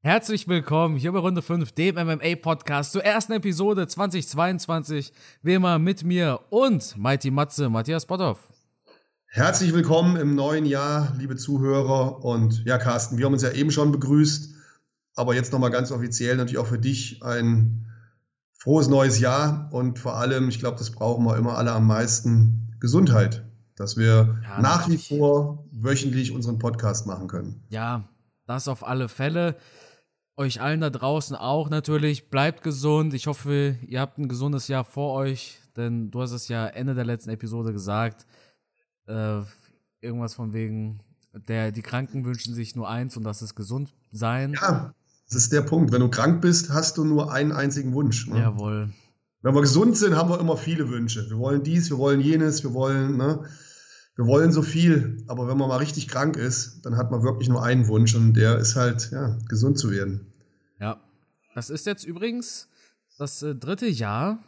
Herzlich 0.00 0.46
willkommen 0.46 0.94
hier 0.94 1.10
bei 1.10 1.18
Runde 1.18 1.42
5, 1.42 1.72
dem 1.72 1.96
MMA-Podcast 1.96 2.92
zur 2.92 3.04
ersten 3.04 3.32
Episode 3.32 3.88
2022. 3.88 5.12
Wie 5.42 5.54
immer 5.54 5.80
mit 5.80 6.04
mir 6.04 6.38
und 6.50 6.96
Mighty 6.96 7.32
Matze, 7.32 7.68
Matthias 7.68 8.06
Botthoff. 8.06 8.38
Herzlich 9.26 9.74
willkommen 9.74 10.14
im 10.14 10.36
neuen 10.36 10.66
Jahr, 10.66 11.12
liebe 11.18 11.34
Zuhörer. 11.34 12.24
Und 12.24 12.64
ja, 12.64 12.78
Carsten, 12.78 13.18
wir 13.18 13.26
haben 13.26 13.32
uns 13.32 13.42
ja 13.42 13.50
eben 13.50 13.72
schon 13.72 13.90
begrüßt, 13.90 14.54
aber 15.16 15.34
jetzt 15.34 15.52
nochmal 15.52 15.72
ganz 15.72 15.90
offiziell 15.90 16.36
natürlich 16.36 16.58
auch 16.58 16.68
für 16.68 16.78
dich 16.78 17.20
ein 17.24 17.90
frohes 18.56 18.86
neues 18.86 19.18
Jahr 19.18 19.68
und 19.72 19.98
vor 19.98 20.16
allem, 20.16 20.48
ich 20.48 20.60
glaube, 20.60 20.78
das 20.78 20.92
brauchen 20.92 21.24
wir 21.24 21.36
immer 21.36 21.58
alle 21.58 21.72
am 21.72 21.88
meisten, 21.88 22.76
Gesundheit, 22.78 23.44
dass 23.74 23.96
wir 23.96 24.38
ja, 24.44 24.60
nach 24.60 24.88
wie 24.88 24.96
vor 24.96 25.66
wöchentlich 25.72 26.30
unseren 26.30 26.60
Podcast 26.60 27.08
machen 27.08 27.26
können. 27.26 27.64
Ja, 27.68 28.08
das 28.46 28.68
auf 28.68 28.86
alle 28.86 29.08
Fälle 29.08 29.56
euch 30.38 30.60
allen 30.60 30.80
da 30.80 30.88
draußen 30.88 31.36
auch 31.36 31.68
natürlich. 31.68 32.30
Bleibt 32.30 32.62
gesund. 32.62 33.12
Ich 33.12 33.26
hoffe, 33.26 33.76
ihr 33.86 34.00
habt 34.00 34.18
ein 34.18 34.28
gesundes 34.28 34.68
Jahr 34.68 34.84
vor 34.84 35.14
euch, 35.14 35.58
denn 35.76 36.10
du 36.10 36.22
hast 36.22 36.32
es 36.32 36.48
ja 36.48 36.66
Ende 36.66 36.94
der 36.94 37.04
letzten 37.04 37.30
Episode 37.30 37.72
gesagt. 37.72 38.24
Äh, 39.06 39.40
irgendwas 40.00 40.34
von 40.34 40.52
wegen, 40.52 41.00
der, 41.32 41.72
die 41.72 41.82
Kranken 41.82 42.24
wünschen 42.24 42.54
sich 42.54 42.76
nur 42.76 42.88
eins 42.88 43.16
und 43.16 43.24
das 43.24 43.42
ist 43.42 43.56
gesund 43.56 43.92
sein. 44.12 44.54
Ja, 44.54 44.94
das 45.26 45.34
ist 45.34 45.52
der 45.52 45.62
Punkt. 45.62 45.92
Wenn 45.92 46.00
du 46.00 46.08
krank 46.08 46.40
bist, 46.40 46.70
hast 46.70 46.96
du 46.98 47.04
nur 47.04 47.32
einen 47.32 47.52
einzigen 47.52 47.92
Wunsch. 47.92 48.28
Ne? 48.28 48.38
Jawohl. 48.38 48.90
Wenn 49.42 49.54
wir 49.54 49.60
gesund 49.60 49.96
sind, 49.96 50.16
haben 50.16 50.30
wir 50.30 50.40
immer 50.40 50.56
viele 50.56 50.88
Wünsche. 50.88 51.28
Wir 51.28 51.38
wollen 51.38 51.62
dies, 51.62 51.90
wir 51.90 51.98
wollen 51.98 52.20
jenes, 52.20 52.62
wir 52.62 52.74
wollen, 52.74 53.16
ne? 53.16 53.44
Wir 54.18 54.26
wollen 54.26 54.50
so 54.50 54.62
viel, 54.62 55.22
aber 55.28 55.46
wenn 55.46 55.56
man 55.56 55.68
mal 55.68 55.76
richtig 55.76 56.08
krank 56.08 56.36
ist, 56.36 56.84
dann 56.84 56.96
hat 56.96 57.12
man 57.12 57.22
wirklich 57.22 57.48
nur 57.48 57.62
einen 57.62 57.86
Wunsch 57.86 58.16
und 58.16 58.34
der 58.34 58.58
ist 58.58 58.74
halt, 58.74 59.12
ja, 59.12 59.38
gesund 59.48 59.78
zu 59.78 59.92
werden. 59.92 60.26
Ja. 60.80 61.00
Das 61.54 61.70
ist 61.70 61.86
jetzt 61.86 62.02
übrigens 62.02 62.66
das 63.16 63.44
äh, 63.44 63.54
dritte 63.54 63.86
Jahr 63.86 64.42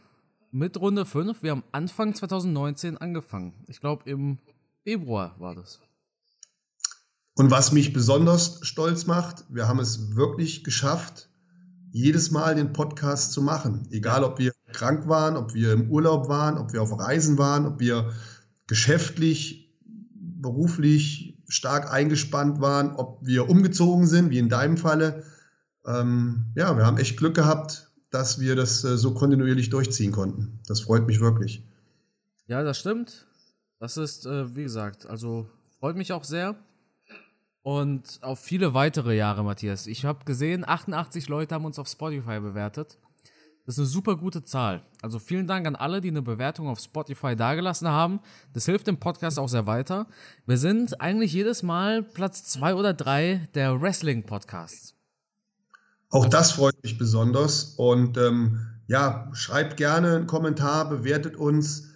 mit 0.51 0.77
Runde 0.77 1.07
5. 1.07 1.45
Wir 1.45 1.53
haben 1.53 1.63
Anfang 1.71 2.17
2019 2.17 2.99
angefangen. 2.99 3.55
Ich 3.69 3.79
glaube, 3.79 4.11
im 4.11 4.39
Februar 4.83 5.37
war 5.39 5.55
das. 5.55 5.79
Und 7.35 7.53
was 7.53 7.71
mich 7.71 7.93
besonders 7.93 8.59
stolz 8.63 9.07
macht, 9.07 9.45
wir 9.51 9.69
haben 9.69 9.79
es 9.79 10.17
wirklich 10.17 10.65
geschafft, 10.65 11.29
jedes 11.93 12.33
Mal 12.33 12.57
den 12.57 12.73
Podcast 12.73 13.31
zu 13.31 13.41
machen. 13.41 13.87
Egal, 13.93 14.25
ob 14.25 14.41
wir 14.41 14.53
krank 14.73 15.07
waren, 15.07 15.37
ob 15.37 15.55
wir 15.55 15.73
im 15.73 15.89
Urlaub 15.93 16.29
waren, 16.29 16.59
ob 16.59 16.73
wir 16.73 16.83
auf 16.83 16.99
Reisen 16.99 17.39
waren, 17.39 17.67
ob 17.67 17.79
wir 17.79 18.13
geschäftlich, 18.71 19.71
beruflich 20.15 21.37
stark 21.47 21.93
eingespannt 21.93 22.63
waren, 22.63 22.97
ob 22.97 23.19
wir 23.27 23.51
umgezogen 23.51 24.07
sind, 24.07 24.31
wie 24.31 24.39
in 24.39 24.49
deinem 24.49 24.79
Falle 24.79 25.25
ähm, 25.87 26.47
ja, 26.55 26.77
wir 26.77 26.87
haben 26.87 26.99
echt 26.99 27.17
Glück 27.17 27.35
gehabt, 27.35 27.91
dass 28.11 28.41
wir 28.41 28.57
das 28.57 28.85
äh, 28.85 28.97
so 28.97 29.15
kontinuierlich 29.15 29.71
durchziehen 29.71 30.13
konnten. 30.13 30.61
Das 30.67 30.81
freut 30.81 31.07
mich 31.07 31.21
wirklich. 31.21 31.63
Ja, 32.47 32.63
das 32.63 32.79
stimmt. 32.79 33.27
Das 33.79 33.97
ist, 33.97 34.27
äh, 34.27 34.55
wie 34.57 34.65
gesagt, 34.65 35.07
also 35.07 35.49
freut 35.79 35.97
mich 35.97 36.13
auch 36.13 36.25
sehr. 36.25 36.57
Und 37.63 38.19
auf 38.23 38.41
viele 38.41 38.75
weitere 38.75 39.17
Jahre, 39.17 39.45
Matthias. 39.45 39.87
Ich 39.87 40.05
habe 40.05 40.25
gesehen, 40.25 40.67
88 40.67 41.29
Leute 41.29 41.55
haben 41.55 41.65
uns 41.65 41.79
auf 41.79 41.89
Spotify 41.89 42.41
bewertet. 42.41 42.99
Das 43.71 43.77
ist 43.77 43.83
eine 43.83 43.89
super 43.89 44.17
gute 44.17 44.43
Zahl. 44.43 44.83
Also 45.01 45.21
vielen 45.21 45.47
Dank 45.47 45.65
an 45.65 45.77
alle, 45.77 46.01
die 46.01 46.09
eine 46.09 46.23
Bewertung 46.23 46.67
auf 46.67 46.81
Spotify 46.81 47.37
dagelassen 47.37 47.87
haben. 47.87 48.19
Das 48.53 48.65
hilft 48.65 48.89
dem 48.89 48.99
Podcast 48.99 49.39
auch 49.39 49.49
sehr 49.49 49.65
weiter. 49.65 50.09
Wir 50.45 50.59
sind 50.59 51.01
eigentlich 51.01 51.33
jedes 51.33 51.63
Mal 51.63 52.03
Platz 52.03 52.43
zwei 52.43 52.75
oder 52.75 52.95
drei 52.95 53.49
der 53.55 53.81
Wrestling-Podcasts. 53.81 54.97
Auch 56.09 56.27
das 56.27 56.51
freut 56.51 56.83
mich 56.83 56.99
besonders. 56.99 57.75
Und 57.77 58.19
ähm, 58.19 58.59
ja, 58.89 59.31
schreibt 59.35 59.77
gerne 59.77 60.17
einen 60.17 60.27
Kommentar, 60.27 60.89
bewertet 60.89 61.37
uns. 61.37 61.91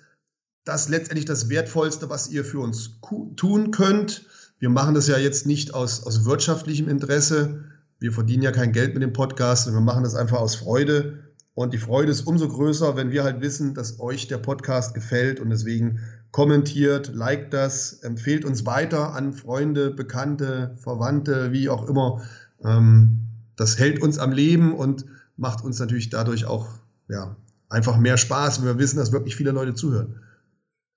Das 0.63 0.83
ist 0.83 0.91
letztendlich 0.91 1.25
das 1.25 1.49
Wertvollste, 1.49 2.09
was 2.09 2.29
ihr 2.29 2.45
für 2.45 2.61
uns 2.61 3.01
tun 3.35 3.73
könnt. 3.73 4.27
Wir 4.61 4.69
machen 4.69 4.95
das 4.95 5.09
ja 5.09 5.19
jetzt 5.19 5.45
nicht 5.45 5.75
aus, 5.75 6.07
aus 6.07 6.25
wirtschaftlichem 6.25 6.89
Interesse. 6.89 7.65
Wir 7.99 8.13
verdienen 8.13 8.45
ja 8.45 8.53
kein 8.53 8.71
Geld 8.71 8.95
mit 8.95 9.03
dem 9.03 9.13
Podcast. 9.13 9.67
Wir 9.67 9.81
machen 9.81 10.05
das 10.05 10.15
einfach 10.15 10.39
aus 10.39 10.55
Freude. 10.55 11.34
Und 11.55 11.73
die 11.73 11.79
Freude 11.79 12.11
ist 12.11 12.23
umso 12.23 12.49
größer, 12.49 12.97
wenn 12.97 13.13
wir 13.13 13.23
halt 13.23 13.41
wissen, 13.41 13.75
dass 13.75 14.01
euch 14.01 14.27
der 14.27 14.39
Podcast 14.39 14.93
gefällt. 14.93 15.39
Und 15.39 15.51
deswegen 15.51 16.01
kommentiert, 16.33 17.15
liked 17.15 17.53
das, 17.53 17.93
empfehlt 18.03 18.45
uns 18.45 18.67
weiter 18.67 19.15
an 19.15 19.33
Freunde, 19.33 19.91
Bekannte, 19.91 20.75
Verwandte, 20.79 21.53
wie 21.53 21.69
auch 21.69 21.89
immer. 21.89 22.23
Ähm, 22.65 23.21
das 23.57 23.79
hält 23.79 24.03
uns 24.03 24.19
am 24.19 24.33
Leben 24.33 24.75
und 24.75 25.07
macht 25.37 25.63
uns 25.63 25.79
natürlich 25.79 26.11
dadurch 26.11 26.45
auch 26.45 26.67
ja, 27.09 27.37
einfach 27.69 27.99
mehr 27.99 28.17
Spaß, 28.17 28.59
wenn 28.59 28.67
wir 28.67 28.79
wissen, 28.79 28.97
dass 28.97 29.13
wirklich 29.13 29.37
viele 29.37 29.53
Leute 29.53 29.75
zuhören. 29.75 30.21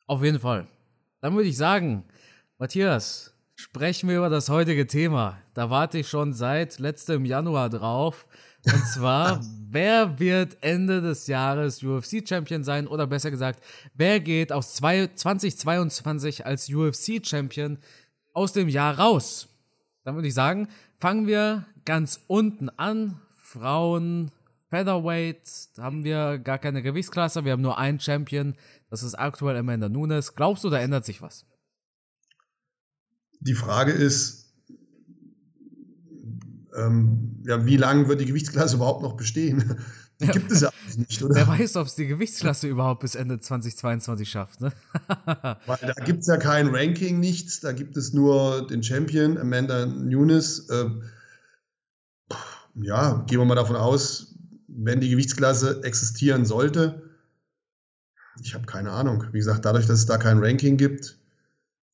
Auf 0.08 0.24
jeden 0.24 0.40
Fall. 0.40 0.68
Dann 1.22 1.36
würde 1.36 1.50
ich 1.50 1.58
sagen, 1.58 2.04
Matthias, 2.58 3.34
sprechen 3.56 4.10
wir 4.10 4.18
über 4.18 4.30
das 4.30 4.50
heutige 4.50 4.88
Thema. 4.88 5.38
Da 5.54 5.70
warte 5.70 5.98
ich 6.00 6.08
schon 6.08 6.34
seit 6.34 6.80
letztem 6.80 7.26
Januar 7.26 7.70
drauf. 7.70 8.28
Und 8.74 8.88
zwar, 8.88 9.42
wer 9.70 10.20
wird 10.20 10.58
Ende 10.62 11.02
des 11.02 11.28
Jahres 11.28 11.82
UFC-Champion 11.84 12.64
sein? 12.64 12.88
Oder 12.88 13.08
besser 13.08 13.32
gesagt, 13.32 13.64
wer 13.94 14.20
geht 14.20 14.52
aus 14.52 14.76
2022 14.76 16.46
als 16.46 16.70
UFC-Champion 16.70 17.78
aus 18.34 18.54
dem 18.54 18.70
Jahr 18.70 19.00
raus? 19.00 19.48
Dann 20.04 20.16
würde 20.16 20.28
ich 20.28 20.34
sagen, 20.34 20.68
fangen 20.98 21.28
wir 21.28 21.66
ganz 21.86 22.22
unten 22.28 22.70
an. 22.70 23.20
Frauen 23.38 24.32
Featherweight 24.70 25.50
haben 25.78 26.04
wir 26.04 26.40
gar 26.40 26.58
keine 26.58 26.82
Gewichtsklasse, 26.82 27.46
wir 27.46 27.54
haben 27.54 27.62
nur 27.62 27.78
einen 27.78 28.00
Champion. 28.00 28.56
Das 28.90 29.04
ist 29.04 29.16
aktuell 29.16 29.56
Amanda 29.56 29.88
Nunes. 29.88 30.36
Glaubst 30.36 30.64
du, 30.64 30.70
da 30.70 30.80
ändert 30.80 31.06
sich 31.06 31.22
was? 31.22 31.46
Die 33.40 33.54
Frage 33.54 33.92
ist, 33.92 34.47
ähm, 36.78 37.44
ja, 37.46 37.66
wie 37.66 37.78
lange 37.78 38.08
wird 38.08 38.22
die 38.22 38.26
Gewichtsklasse 38.26 38.76
überhaupt 38.76 39.02
noch 39.02 39.18
bestehen? 39.18 39.78
Die 40.20 40.28
gibt 40.28 40.52
es 40.52 40.62
ja 40.62 40.72
nicht, 40.96 41.22
oder? 41.22 41.36
Wer 41.36 41.48
weiß, 41.48 41.76
ob 41.76 41.86
es 41.86 41.96
die 41.96 42.08
Gewichtsklasse 42.08 42.68
überhaupt 42.68 43.02
bis 43.02 43.14
Ende 43.14 43.40
2022 43.40 44.28
schafft, 44.28 44.62
ne? 44.62 44.72
Weil 45.66 45.78
da 45.82 45.94
gibt 46.06 46.22
es 46.22 46.28
ja 46.28 46.38
kein 46.38 46.74
Ranking, 46.74 47.20
nichts. 47.20 47.60
Da 47.60 47.72
gibt 47.72 47.98
es 47.98 48.14
nur 48.14 48.66
den 48.66 48.82
Champion, 48.82 49.38
Amanda 49.38 49.86
Nunes. 49.86 50.70
Äh, 50.70 50.90
ja, 52.76 53.24
gehen 53.28 53.40
wir 53.40 53.46
mal 53.46 53.56
davon 53.56 53.76
aus, 53.76 54.36
wenn 54.68 55.02
die 55.02 55.10
Gewichtsklasse 55.10 55.84
existieren 55.84 56.46
sollte. 56.46 57.04
Ich 58.42 58.56
habe 58.56 58.66
keine 58.66 58.92
Ahnung. 58.92 59.26
Wie 59.32 59.40
gesagt, 59.40 59.66
dadurch, 59.66 59.86
dass 59.86 60.00
es 60.00 60.06
da 60.08 60.18
kein 60.18 60.40
Ranking 60.40 60.78
gibt, 60.78 61.20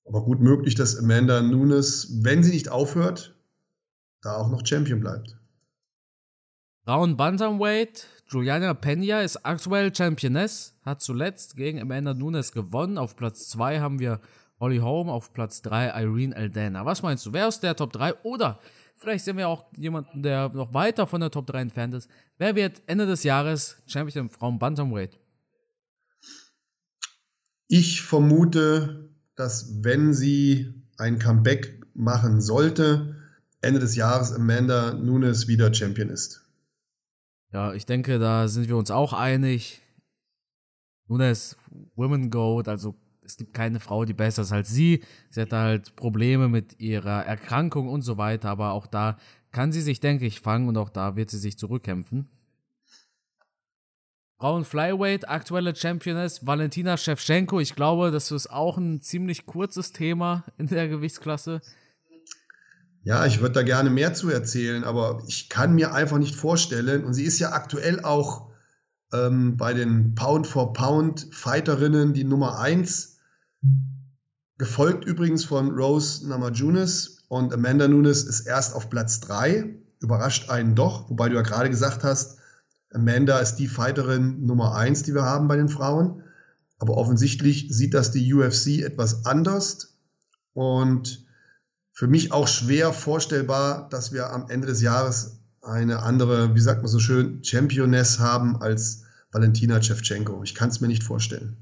aber 0.05 0.23
gut 0.23 0.39
möglich, 0.39 0.75
dass 0.75 0.97
Amanda 0.97 1.41
Nunes, 1.41 2.19
wenn 2.21 2.43
sie 2.43 2.51
nicht 2.51 2.69
aufhört, 2.69 3.35
da 4.23 4.37
auch 4.37 4.49
noch 4.49 4.65
Champion 4.65 4.99
bleibt. 4.99 5.37
Frauen 6.85 7.15
Bantamweight, 7.15 8.07
Juliana 8.27 8.73
Pena 8.73 9.21
ist 9.21 9.45
aktuell 9.45 9.93
Championess, 9.95 10.75
hat 10.83 11.01
zuletzt 11.01 11.55
gegen 11.55 11.79
Amanda 11.79 12.13
Nunes 12.13 12.51
gewonnen. 12.51 12.97
Auf 12.97 13.15
Platz 13.15 13.47
2 13.49 13.79
haben 13.79 13.99
wir 13.99 14.19
Holly 14.59 14.79
Holm, 14.79 15.09
auf 15.09 15.31
Platz 15.33 15.61
3 15.61 16.01
Irene 16.01 16.35
Aldana. 16.35 16.85
Was 16.85 17.01
meinst 17.01 17.25
du, 17.25 17.33
wer 17.33 17.47
aus 17.47 17.59
der 17.59 17.75
Top 17.75 17.93
3 17.93 18.15
oder 18.23 18.59
Vielleicht 19.03 19.25
sehen 19.25 19.35
wir 19.35 19.49
auch 19.49 19.65
jemanden, 19.75 20.23
der 20.23 20.47
noch 20.47 20.73
weiter 20.73 21.07
von 21.07 21.19
der 21.19 21.29
Top 21.29 21.45
3 21.47 21.59
entfernt 21.59 21.93
ist. 21.93 22.09
Wer 22.37 22.55
wird 22.55 22.81
Ende 22.85 23.05
des 23.05 23.23
Jahres 23.23 23.75
Champion 23.85 24.29
Frauen 24.29 24.59
Bantamweight? 24.59 25.19
Ich 27.67 28.01
vermute, 28.01 29.09
dass 29.35 29.83
wenn 29.83 30.13
sie 30.13 30.73
ein 30.97 31.19
Comeback 31.19 31.81
machen 31.93 32.39
sollte, 32.39 33.17
Ende 33.63 33.79
des 33.79 33.95
Jahres 33.95 34.33
Amanda 34.33 34.93
Nunes 34.93 35.47
wieder 35.47 35.73
Champion 35.73 36.09
ist. 36.09 36.43
Ja, 37.51 37.73
ich 37.73 37.85
denke, 37.85 38.19
da 38.19 38.47
sind 38.47 38.67
wir 38.67 38.77
uns 38.77 38.91
auch 38.91 39.13
einig. 39.13 39.81
Nunes 41.07 41.55
Women 41.95 42.29
Goat, 42.29 42.67
also 42.67 42.95
es 43.21 43.37
gibt 43.37 43.53
keine 43.53 43.79
Frau, 43.79 44.05
die 44.05 44.13
besser 44.13 44.41
ist 44.41 44.51
als 44.51 44.69
sie. 44.69 45.03
Sie 45.29 45.41
hat 45.41 45.53
halt 45.53 45.95
Probleme 45.95 46.49
mit 46.49 46.79
ihrer 46.79 47.25
Erkrankung 47.25 47.87
und 47.87 48.01
so 48.01 48.17
weiter, 48.17 48.49
aber 48.49 48.71
auch 48.73 48.87
da 48.87 49.17
kann 49.51 49.71
sie 49.71 49.81
sich, 49.81 49.99
denke 49.99 50.25
ich, 50.25 50.41
fangen 50.41 50.67
und 50.67 50.77
auch 50.77 50.89
da 50.89 51.15
wird 51.15 51.29
sie 51.29 51.37
sich 51.37 51.57
zurückkämpfen. 51.57 52.27
Frauen 54.39 54.65
Flyweight, 54.65 55.29
aktuelle 55.29 55.73
Championess 55.73 56.45
Valentina 56.45 56.97
Shevchenko. 56.97 57.61
Ich 57.61 57.75
glaube, 57.75 58.11
das 58.11 58.29
ist 58.31 58.49
auch 58.51 58.77
ein 58.77 58.99
ziemlich 59.01 59.45
kurzes 59.45 59.93
Thema 59.93 60.43
in 60.57 60.67
der 60.67 60.89
Gewichtsklasse. 60.89 61.61
Ja, 63.03 63.25
ich 63.25 63.41
würde 63.41 63.53
da 63.53 63.63
gerne 63.63 63.89
mehr 63.89 64.13
zu 64.13 64.29
erzählen, 64.29 64.83
aber 64.83 65.23
ich 65.27 65.49
kann 65.49 65.75
mir 65.75 65.93
einfach 65.93 66.17
nicht 66.17 66.35
vorstellen, 66.35 67.03
und 67.03 67.13
sie 67.13 67.25
ist 67.25 67.39
ja 67.39 67.51
aktuell 67.51 68.03
auch 68.03 68.49
ähm, 69.11 69.57
bei 69.57 69.73
den 69.73 70.15
Pound-for-Pound-Fighterinnen 70.15 72.13
die 72.13 72.23
Nummer 72.23 72.59
1 72.59 73.13
Gefolgt 74.59 75.03
übrigens 75.05 75.43
von 75.43 75.71
Rose 75.71 76.27
Namajunas 76.27 77.17
und 77.27 77.53
Amanda 77.53 77.87
Nunes 77.87 78.23
ist 78.23 78.41
erst 78.41 78.75
auf 78.75 78.89
Platz 78.89 79.19
3. 79.21 79.75
überrascht 79.99 80.49
einen 80.49 80.75
doch, 80.75 81.09
wobei 81.09 81.27
du 81.27 81.35
ja 81.35 81.41
gerade 81.41 81.71
gesagt 81.71 82.03
hast, 82.03 82.37
Amanda 82.93 83.39
ist 83.39 83.55
die 83.55 83.67
Fighterin 83.67 84.45
Nummer 84.45 84.75
eins, 84.75 85.01
die 85.01 85.15
wir 85.15 85.23
haben 85.23 85.47
bei 85.47 85.57
den 85.57 85.69
Frauen. 85.69 86.21
Aber 86.77 86.97
offensichtlich 86.97 87.67
sieht 87.71 87.95
das 87.95 88.11
die 88.11 88.31
UFC 88.31 88.83
etwas 88.83 89.25
anders 89.25 89.95
und 90.53 91.25
für 91.93 92.07
mich 92.07 92.31
auch 92.31 92.47
schwer 92.47 92.91
vorstellbar, 92.91 93.87
dass 93.89 94.11
wir 94.11 94.31
am 94.31 94.49
Ende 94.49 94.67
des 94.67 94.81
Jahres 94.81 95.39
eine 95.61 95.99
andere, 95.99 96.55
wie 96.55 96.59
sagt 96.59 96.81
man 96.81 96.89
so 96.89 96.99
schön, 96.99 97.43
Championess 97.43 98.19
haben 98.19 98.61
als 98.61 99.03
Valentina 99.31 99.81
Shevchenko. 99.81 100.43
Ich 100.43 100.55
kann 100.55 100.69
es 100.69 100.81
mir 100.81 100.87
nicht 100.87 101.03
vorstellen. 101.03 101.55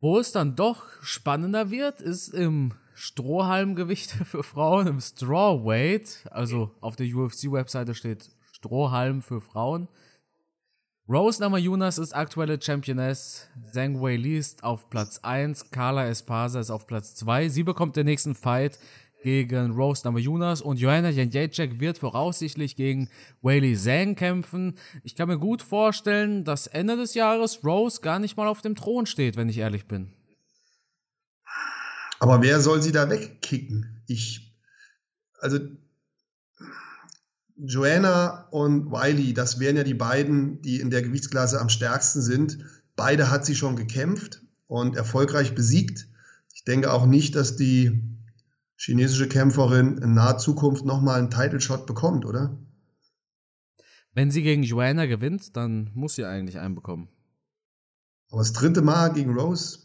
Wo 0.00 0.18
es 0.18 0.32
dann 0.32 0.56
doch 0.56 0.84
spannender 1.00 1.70
wird, 1.70 2.00
ist 2.00 2.28
im 2.28 2.74
Strohhalmgewicht 2.94 4.10
für 4.24 4.42
Frauen, 4.42 4.88
im 4.88 5.00
Strawweight. 5.00 6.26
Also 6.30 6.74
auf 6.80 6.96
der 6.96 7.06
UFC-Webseite 7.06 7.94
steht 7.94 8.30
Strohhalm 8.50 9.22
für 9.22 9.40
Frauen. 9.40 9.88
Rose 11.08 11.40
Namajunas 11.40 11.98
ist 11.98 12.12
aktuelle 12.12 12.62
Championess. 12.62 13.48
Zhang 13.72 14.00
Wei 14.00 14.14
Li 14.14 14.38
ist 14.38 14.62
auf 14.62 14.88
Platz 14.88 15.18
1. 15.22 15.70
Carla 15.72 16.06
Espasa 16.06 16.60
ist 16.60 16.70
auf 16.70 16.86
Platz 16.86 17.16
2. 17.16 17.48
Sie 17.48 17.64
bekommt 17.64 17.96
den 17.96 18.06
nächsten 18.06 18.36
Fight 18.36 18.78
gegen 19.24 19.72
Rose 19.72 20.02
Namajunas 20.04 20.62
und 20.62 20.78
Joanna 20.78 21.08
Jędrzejczyk 21.08 21.80
wird 21.80 21.98
voraussichtlich 21.98 22.76
gegen 22.76 23.08
Weili 23.40 23.76
Zhang 23.76 24.14
kämpfen. 24.14 24.78
Ich 25.02 25.16
kann 25.16 25.28
mir 25.28 25.38
gut 25.38 25.60
vorstellen, 25.62 26.44
dass 26.44 26.68
Ende 26.68 26.96
des 26.96 27.14
Jahres 27.14 27.64
Rose 27.64 28.00
gar 28.00 28.20
nicht 28.20 28.36
mal 28.36 28.46
auf 28.46 28.62
dem 28.62 28.76
Thron 28.76 29.06
steht, 29.06 29.36
wenn 29.36 29.48
ich 29.48 29.58
ehrlich 29.58 29.86
bin. 29.86 30.12
Aber 32.20 32.42
wer 32.42 32.60
soll 32.60 32.80
sie 32.80 32.92
da 32.92 33.10
wegkicken? 33.10 34.04
Ich, 34.06 34.56
also 35.40 35.58
Joanna 37.64 38.48
und 38.50 38.90
Wiley, 38.90 39.34
das 39.34 39.60
wären 39.60 39.76
ja 39.76 39.84
die 39.84 39.94
beiden, 39.94 40.60
die 40.62 40.80
in 40.80 40.90
der 40.90 41.02
Gewichtsklasse 41.02 41.60
am 41.60 41.68
stärksten 41.68 42.20
sind. 42.20 42.58
Beide 42.96 43.30
hat 43.30 43.46
sie 43.46 43.54
schon 43.54 43.76
gekämpft 43.76 44.42
und 44.66 44.96
erfolgreich 44.96 45.54
besiegt. 45.54 46.08
Ich 46.54 46.64
denke 46.64 46.92
auch 46.92 47.06
nicht, 47.06 47.36
dass 47.36 47.56
die 47.56 48.02
chinesische 48.76 49.28
Kämpferin 49.28 49.98
in 49.98 50.14
naher 50.14 50.38
Zukunft 50.38 50.84
nochmal 50.84 51.20
einen 51.20 51.30
Title 51.30 51.60
Shot 51.60 51.86
bekommt, 51.86 52.24
oder? 52.24 52.58
Wenn 54.12 54.32
sie 54.32 54.42
gegen 54.42 54.64
Joanna 54.64 55.06
gewinnt, 55.06 55.56
dann 55.56 55.90
muss 55.94 56.16
sie 56.16 56.24
eigentlich 56.24 56.58
einen 56.58 56.74
bekommen. 56.74 57.08
Aber 58.30 58.40
das 58.40 58.52
dritte 58.52 58.82
Mal 58.82 59.12
gegen 59.12 59.38
Rose? 59.38 59.78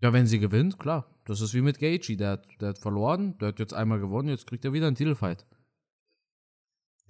Ja, 0.00 0.14
wenn 0.14 0.26
sie 0.26 0.38
gewinnt, 0.38 0.78
klar. 0.78 1.14
Das 1.26 1.42
ist 1.42 1.52
wie 1.52 1.60
mit 1.60 1.78
Gaethje. 1.78 2.16
Der 2.16 2.30
hat, 2.30 2.46
der 2.60 2.70
hat 2.70 2.78
verloren, 2.78 3.36
der 3.38 3.48
hat 3.48 3.58
jetzt 3.58 3.74
einmal 3.74 4.00
gewonnen, 4.00 4.28
jetzt 4.28 4.46
kriegt 4.46 4.64
er 4.64 4.72
wieder 4.72 4.86
einen 4.86 4.96
Titelfight. 4.96 5.46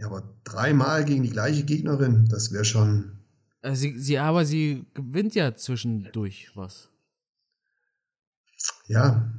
Ja, 0.01 0.07
aber 0.07 0.23
dreimal 0.45 1.05
gegen 1.05 1.23
die 1.23 1.31
gleiche 1.31 1.63
Gegnerin, 1.63 2.27
das 2.31 2.53
wäre 2.53 2.65
schon. 2.65 3.19
Äh, 3.61 3.75
sie, 3.75 3.99
sie, 3.99 4.19
aber 4.19 4.47
sie 4.47 4.87
gewinnt 4.95 5.35
ja 5.35 5.55
zwischendurch 5.55 6.51
was. 6.55 6.89
Ja, 8.87 9.31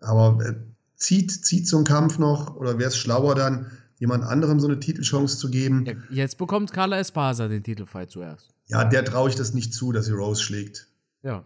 aber 0.00 0.42
äh, 0.42 0.54
zieht, 0.96 1.30
zieht 1.44 1.68
so 1.68 1.76
ein 1.76 1.84
Kampf 1.84 2.18
noch 2.18 2.56
oder 2.56 2.78
wäre 2.78 2.88
es 2.88 2.96
schlauer 2.96 3.34
dann, 3.34 3.70
jemand 3.98 4.24
anderem 4.24 4.58
so 4.58 4.68
eine 4.68 4.80
Titelchance 4.80 5.36
zu 5.36 5.50
geben? 5.50 5.84
Ja, 5.84 5.94
jetzt 6.10 6.38
bekommt 6.38 6.72
Carla 6.72 6.98
Espasa 6.98 7.48
den 7.48 7.62
Titelfight 7.62 8.10
zuerst. 8.10 8.48
Ja, 8.68 8.84
der 8.84 9.04
traue 9.04 9.28
ich 9.28 9.36
das 9.36 9.52
nicht 9.52 9.74
zu, 9.74 9.92
dass 9.92 10.06
sie 10.06 10.12
Rose 10.12 10.42
schlägt. 10.42 10.88
Ja. 11.22 11.44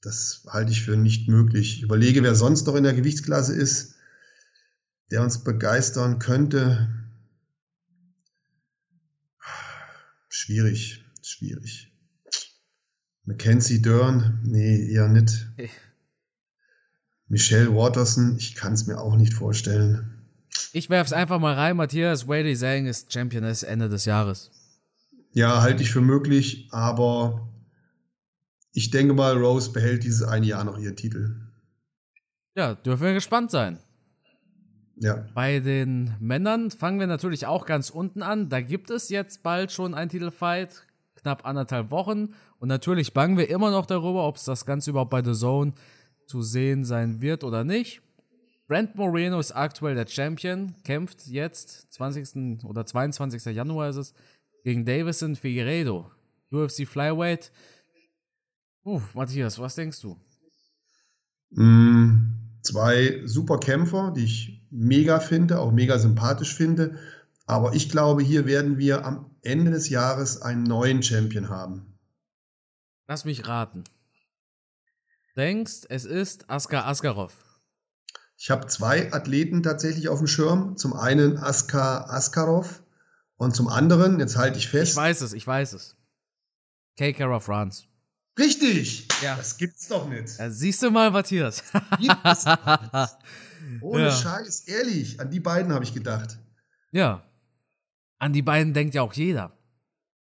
Das 0.00 0.46
halte 0.48 0.72
ich 0.72 0.82
für 0.82 0.96
nicht 0.96 1.28
möglich. 1.28 1.76
Ich 1.76 1.82
überlege, 1.82 2.22
wer 2.22 2.34
sonst 2.34 2.66
noch 2.66 2.76
in 2.76 2.84
der 2.84 2.94
Gewichtsklasse 2.94 3.54
ist, 3.54 3.96
der 5.10 5.22
uns 5.22 5.44
begeistern 5.44 6.18
könnte. 6.18 6.88
Schwierig, 10.38 11.02
schwierig. 11.22 11.90
Mackenzie 13.24 13.80
Dern, 13.80 14.42
nee, 14.44 14.92
eher 14.92 15.08
nicht. 15.08 15.48
Hey. 15.56 15.70
Michelle 17.26 17.74
Waterson, 17.74 18.36
ich 18.36 18.54
kann 18.54 18.74
es 18.74 18.86
mir 18.86 19.00
auch 19.00 19.16
nicht 19.16 19.32
vorstellen. 19.32 20.28
Ich 20.74 20.90
werfe 20.90 21.06
es 21.06 21.12
einfach 21.14 21.40
mal 21.40 21.54
rein. 21.54 21.78
Matthias 21.78 22.28
Whaley 22.28 22.54
Zhang 22.54 22.84
ist 22.84 23.14
Championess 23.14 23.62
Ende 23.62 23.88
des 23.88 24.04
Jahres. 24.04 24.50
Ja, 25.32 25.62
halte 25.62 25.82
ich 25.82 25.90
für 25.90 26.02
möglich, 26.02 26.68
aber 26.70 27.50
ich 28.72 28.90
denke 28.90 29.14
mal, 29.14 29.38
Rose 29.38 29.72
behält 29.72 30.04
dieses 30.04 30.22
eine 30.22 30.44
Jahr 30.44 30.64
noch 30.64 30.78
ihren 30.78 30.96
Titel. 30.96 31.50
Ja, 32.54 32.74
dürfen 32.74 33.04
wir 33.04 33.14
gespannt 33.14 33.50
sein. 33.50 33.78
Ja. 34.98 35.26
Bei 35.34 35.60
den 35.60 36.14
Männern 36.20 36.70
fangen 36.70 36.98
wir 36.98 37.06
natürlich 37.06 37.46
auch 37.46 37.66
ganz 37.66 37.90
unten 37.90 38.22
an. 38.22 38.48
Da 38.48 38.60
gibt 38.60 38.90
es 38.90 39.10
jetzt 39.10 39.42
bald 39.42 39.70
schon 39.70 39.94
ein 39.94 40.08
Titelfight, 40.08 40.86
knapp 41.16 41.44
anderthalb 41.44 41.90
Wochen. 41.90 42.34
Und 42.58 42.68
natürlich 42.68 43.12
bangen 43.12 43.36
wir 43.36 43.50
immer 43.50 43.70
noch 43.70 43.86
darüber, 43.86 44.26
ob 44.26 44.36
es 44.36 44.44
das 44.44 44.64
Ganze 44.64 44.90
überhaupt 44.90 45.10
bei 45.10 45.22
The 45.22 45.34
Zone 45.34 45.74
zu 46.26 46.42
sehen 46.42 46.84
sein 46.84 47.20
wird 47.20 47.44
oder 47.44 47.62
nicht. 47.62 48.00
Brent 48.68 48.96
Moreno 48.96 49.38
ist 49.38 49.52
aktuell 49.52 49.94
der 49.94 50.08
Champion, 50.08 50.74
kämpft 50.82 51.26
jetzt 51.26 51.92
20. 51.92 52.64
oder 52.64 52.84
22. 52.84 53.44
Januar 53.54 53.90
ist 53.90 53.96
es 53.96 54.14
gegen 54.64 54.84
Davison 54.84 55.36
Figueiredo. 55.36 56.10
UFC 56.50 56.86
Flyweight. 56.86 57.52
Uh, 58.84 59.00
Matthias, 59.14 59.58
was 59.58 59.74
denkst 59.74 60.00
du? 60.00 60.16
Mm, 61.50 62.32
zwei 62.62 63.22
super 63.24 63.58
Kämpfer, 63.58 64.12
die 64.16 64.24
ich 64.24 64.55
mega 64.70 65.20
finde, 65.20 65.58
auch 65.58 65.72
mega 65.72 65.98
sympathisch 65.98 66.54
finde. 66.54 66.98
Aber 67.46 67.74
ich 67.74 67.90
glaube, 67.90 68.22
hier 68.22 68.46
werden 68.46 68.78
wir 68.78 69.04
am 69.04 69.30
Ende 69.42 69.70
des 69.70 69.88
Jahres 69.88 70.42
einen 70.42 70.64
neuen 70.64 71.02
Champion 71.02 71.48
haben. 71.48 71.98
Lass 73.06 73.24
mich 73.24 73.46
raten. 73.46 73.84
Denkst, 75.36 75.82
es 75.88 76.04
ist 76.04 76.50
Askar 76.50 76.86
Askarov? 76.86 77.36
Ich 78.38 78.50
habe 78.50 78.66
zwei 78.66 79.12
Athleten 79.12 79.62
tatsächlich 79.62 80.08
auf 80.08 80.18
dem 80.18 80.26
Schirm. 80.26 80.76
Zum 80.76 80.92
einen 80.92 81.38
Askar 81.38 82.10
Askarov 82.10 82.82
und 83.36 83.54
zum 83.54 83.68
anderen, 83.68 84.18
jetzt 84.18 84.36
halte 84.36 84.58
ich 84.58 84.68
fest. 84.68 84.92
Ich 84.92 84.96
weiß 84.96 85.20
es, 85.20 85.32
ich 85.32 85.46
weiß 85.46 85.74
es. 85.74 85.96
K. 86.98 87.40
France. 87.40 87.84
Richtig! 88.38 89.08
Ja. 89.22 89.36
Das 89.36 89.56
gibt's 89.56 89.88
doch 89.88 90.08
nicht. 90.08 90.38
Ja, 90.38 90.50
siehst 90.50 90.82
du 90.82 90.90
mal, 90.90 91.10
Matthias. 91.10 91.62
Ohne 93.80 94.04
ja. 94.04 94.10
Scheiß, 94.10 94.68
ehrlich, 94.68 95.18
an 95.20 95.30
die 95.30 95.40
beiden 95.40 95.72
habe 95.72 95.84
ich 95.84 95.94
gedacht. 95.94 96.38
Ja. 96.92 97.22
An 98.18 98.32
die 98.32 98.42
beiden 98.42 98.74
denkt 98.74 98.94
ja 98.94 99.02
auch 99.02 99.12
jeder. 99.12 99.52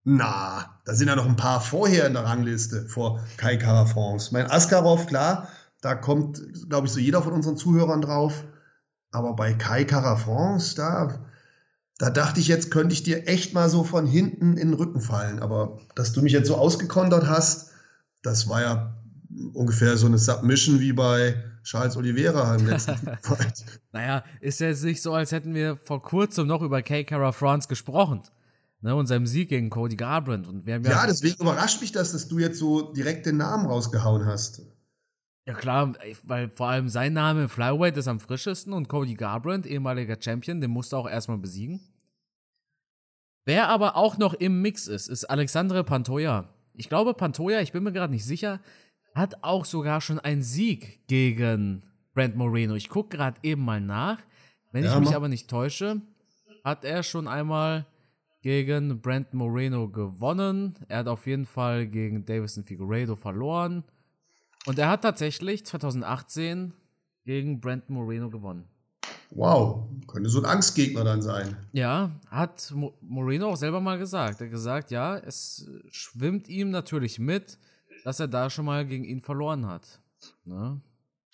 Na, 0.05 0.81
da 0.85 0.95
sind 0.95 1.09
ja 1.09 1.17
noch 1.17 1.27
ein 1.27 1.37
paar 1.37 1.61
vorher 1.61 2.07
in 2.07 2.13
der 2.13 2.25
Rangliste 2.25 2.87
vor 2.89 3.25
Kai 3.37 3.57
Kara-France. 3.57 4.33
Mein 4.33 4.51
Askarov, 4.51 5.07
klar, 5.07 5.49
da 5.81 5.95
kommt, 5.95 6.43
glaube 6.69 6.87
ich, 6.87 6.93
so 6.93 7.01
jeder 7.01 7.23
von 7.23 7.33
unseren 7.33 7.57
Zuhörern 7.57 8.03
drauf. 8.03 8.45
Aber 9.11 9.35
bei 9.35 9.55
Kai 9.55 9.85
Kara-France, 9.85 10.75
da, 10.75 11.25
da 11.99 12.11
dachte 12.11 12.41
ich, 12.41 12.49
jetzt 12.49 12.71
könnte 12.71 12.93
ich 12.93 13.03
dir 13.03 13.29
echt 13.29 13.55
mal 13.55 13.71
so 13.71 13.85
von 13.85 14.07
hinten 14.07 14.57
in 14.57 14.69
den 14.71 14.75
Rücken 14.75 15.01
fallen. 15.01 15.39
Aber 15.39 15.79
dass 15.95 16.13
du 16.13 16.21
mich 16.21 16.33
jetzt 16.33 16.49
so 16.49 16.57
ausgekontert 16.57 17.27
hast, 17.29 17.71
das 18.25 18.49
war 18.49 18.63
ja 18.63 18.97
ungefähr 19.53 19.97
so 19.97 20.07
eine 20.07 20.19
Submission 20.19 20.81
wie 20.81 20.93
bei 20.93 21.37
Charles 21.63 21.97
Oliveira 21.97 22.57
im 22.57 22.67
letzten 22.67 22.97
Fight. 23.23 23.65
Naja, 23.93 24.25
ist 24.41 24.61
ja 24.61 24.69
jetzt 24.69 24.85
nicht 24.85 25.03
so, 25.03 25.15
als 25.15 25.33
hätten 25.33 25.55
wir 25.55 25.77
vor 25.77 26.03
kurzem 26.03 26.47
noch 26.47 26.63
über 26.63 26.83
K. 26.83 27.05
Cara 27.05 27.33
France 27.33 27.69
gesprochen. 27.69 28.23
Ne, 28.81 28.95
und 28.95 29.07
seinem 29.07 29.27
Sieg 29.27 29.49
gegen 29.49 29.71
Cody 29.71 29.97
Garbrandt. 29.97 30.47
Und 30.47 30.67
wir 30.67 30.75
haben 30.75 30.85
ja, 30.85 30.91
ja, 30.91 31.07
deswegen 31.07 31.41
überrascht 31.41 31.81
mich 31.81 31.93
das, 31.93 32.13
dass 32.13 32.29
du 32.29 32.39
jetzt 32.39 32.59
so 32.59 32.93
direkt 32.93 33.25
den 33.25 33.39
Namen 33.39 33.65
rausgehauen 33.65 34.27
hast. 34.27 34.61
Ja 35.47 35.55
klar, 35.55 35.95
weil 36.23 36.51
vor 36.51 36.69
allem 36.69 36.91
sein 36.91 37.15
Name 37.15 37.49
Flyweight 37.49 37.97
ist 37.97 38.09
am 38.09 38.21
frischesten 38.21 38.75
und 38.75 38.89
Cody 38.89 39.15
Garbrandt, 39.15 39.65
ehemaliger 39.65 40.19
Champion, 40.21 40.61
den 40.61 40.71
musste 40.71 40.99
auch 40.99 41.09
erstmal 41.09 41.39
besiegen. 41.39 41.81
Wer 43.47 43.69
aber 43.69 43.97
auch 43.97 44.19
noch 44.19 44.35
im 44.35 44.61
Mix 44.61 44.87
ist, 44.87 45.09
ist 45.09 45.25
Alexandre 45.31 45.83
Pantoja. 45.83 46.51
Ich 46.75 46.89
glaube, 46.89 47.15
Pantoja, 47.15 47.61
ich 47.61 47.73
bin 47.73 47.83
mir 47.83 47.93
gerade 47.93 48.13
nicht 48.13 48.25
sicher, 48.25 48.61
hat 49.15 49.43
auch 49.43 49.65
sogar 49.65 50.01
schon 50.01 50.19
einen 50.19 50.43
Sieg 50.43 51.07
gegen 51.07 51.85
Brent 52.15 52.37
Moreno. 52.37 52.75
Ich 52.75 52.89
gucke 52.89 53.17
gerade 53.17 53.39
eben 53.43 53.63
mal 53.63 53.81
nach. 53.81 54.19
Wenn 54.73 54.85
ja, 54.85 54.93
ich 54.93 55.01
mich 55.01 55.15
aber 55.15 55.29
nicht 55.29 55.49
täusche, 55.49 56.03
hat 56.65 56.85
er 56.85 57.03
schon 57.03 57.29
einmal 57.29 57.87
gegen 58.43 59.01
Brent 59.01 59.33
Moreno 59.33 59.89
gewonnen. 59.89 60.75
Er 60.89 60.99
hat 60.99 61.09
auf 61.09 61.27
jeden 61.27 61.47
Fall 61.47 61.87
gegen 61.87 62.25
Davison 62.25 62.65
Figueiredo 62.65 63.17
verloren. 63.17 63.85
Und 64.67 64.79
er 64.79 64.89
hat 64.89 65.03
tatsächlich 65.03 65.65
2018 65.65 66.73
gegen 67.25 67.61
Brent 67.61 67.89
Moreno 67.89 68.31
gewonnen. 68.31 68.69
Wow, 69.31 69.89
könnte 70.07 70.31
so 70.31 70.39
ein 70.39 70.45
Angstgegner 70.45 71.05
dann 71.05 71.23
sein. 71.23 71.57
Ja, 71.73 72.13
hat 72.29 72.73
Moreno 73.01 73.51
auch 73.51 73.57
selber 73.57 73.81
mal 73.81 73.99
gesagt. 73.99 74.41
Er 74.41 74.47
hat 74.47 74.53
gesagt, 74.53 74.91
ja, 74.91 75.17
es 75.17 75.69
schwimmt 75.91 76.49
ihm 76.49 76.71
natürlich 76.71 77.19
mit, 77.19 77.59
dass 78.05 78.21
er 78.21 78.29
da 78.29 78.51
schon 78.51 78.65
mal 78.65 78.87
gegen 78.87 79.05
ihn 79.05 79.21
verloren 79.21 79.67
hat. 79.67 80.01
Ne? 80.45 80.81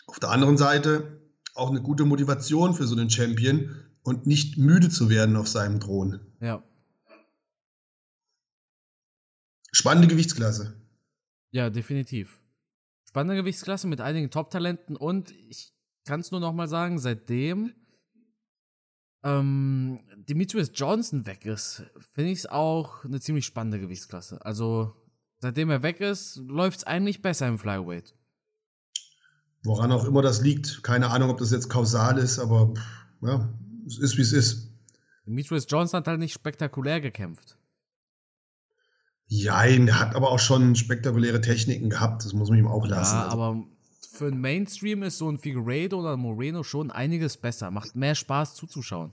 Auf 0.06 0.18
der 0.18 0.30
anderen 0.30 0.56
Seite, 0.56 1.20
auch 1.54 1.70
eine 1.70 1.82
gute 1.82 2.04
Motivation 2.04 2.74
für 2.74 2.86
so 2.86 2.96
einen 2.96 3.10
Champion 3.10 3.74
und 4.02 4.26
nicht 4.26 4.56
müde 4.56 4.88
zu 4.88 5.10
werden 5.10 5.36
auf 5.36 5.48
seinem 5.48 5.80
Thron. 5.80 6.20
Ja. 6.40 6.62
Spannende 9.72 10.08
Gewichtsklasse. 10.08 10.74
Ja, 11.50 11.70
definitiv. 11.70 12.40
Spannende 13.04 13.36
Gewichtsklasse 13.42 13.88
mit 13.88 14.00
einigen 14.00 14.30
Top-Talenten 14.30 14.96
und 14.96 15.32
ich 15.48 15.72
kann 16.04 16.20
es 16.20 16.30
nur 16.30 16.40
noch 16.40 16.52
mal 16.52 16.68
sagen, 16.68 16.98
seitdem 16.98 17.72
ähm, 19.22 20.00
Demetrius 20.16 20.70
Johnson 20.74 21.26
weg 21.26 21.44
ist, 21.44 21.82
finde 22.12 22.30
ich 22.30 22.40
es 22.40 22.46
auch 22.46 23.04
eine 23.04 23.20
ziemlich 23.20 23.44
spannende 23.44 23.80
Gewichtsklasse. 23.80 24.44
Also 24.44 24.94
seitdem 25.38 25.70
er 25.70 25.82
weg 25.82 26.00
ist, 26.00 26.36
läuft 26.36 26.78
es 26.78 26.84
eigentlich 26.84 27.22
besser 27.22 27.48
im 27.48 27.58
Flyweight. 27.58 28.14
Woran 29.62 29.92
auch 29.92 30.04
immer 30.04 30.22
das 30.22 30.40
liegt. 30.40 30.82
Keine 30.82 31.10
Ahnung, 31.10 31.30
ob 31.30 31.38
das 31.38 31.50
jetzt 31.50 31.68
kausal 31.68 32.18
ist, 32.18 32.38
aber 32.38 32.72
ja, 33.20 33.52
es 33.86 33.98
ist 33.98 34.16
wie 34.16 34.22
es 34.22 34.32
ist. 34.32 34.72
Demetrius 35.26 35.66
Johnson 35.68 35.98
hat 35.98 36.06
halt 36.08 36.18
nicht 36.18 36.32
spektakulär 36.32 37.00
gekämpft. 37.00 37.58
Ja, 39.26 39.62
er 39.62 40.00
hat 40.00 40.16
aber 40.16 40.30
auch 40.30 40.40
schon 40.40 40.74
spektakuläre 40.74 41.40
Techniken 41.40 41.90
gehabt, 41.90 42.24
das 42.24 42.32
muss 42.32 42.48
man 42.48 42.58
ihm 42.58 42.66
auch 42.66 42.86
lassen. 42.86 43.14
Ja, 43.14 43.24
also. 43.26 43.40
aber 43.40 43.64
für 44.06 44.30
den 44.30 44.40
Mainstream 44.40 45.02
ist 45.02 45.18
so 45.18 45.30
ein 45.30 45.38
Figueiredo 45.38 46.00
oder 46.00 46.16
Moreno 46.16 46.62
schon 46.62 46.90
einiges 46.90 47.36
besser. 47.36 47.70
Macht 47.70 47.96
mehr 47.96 48.14
Spaß 48.14 48.54
zuzuschauen. 48.54 49.12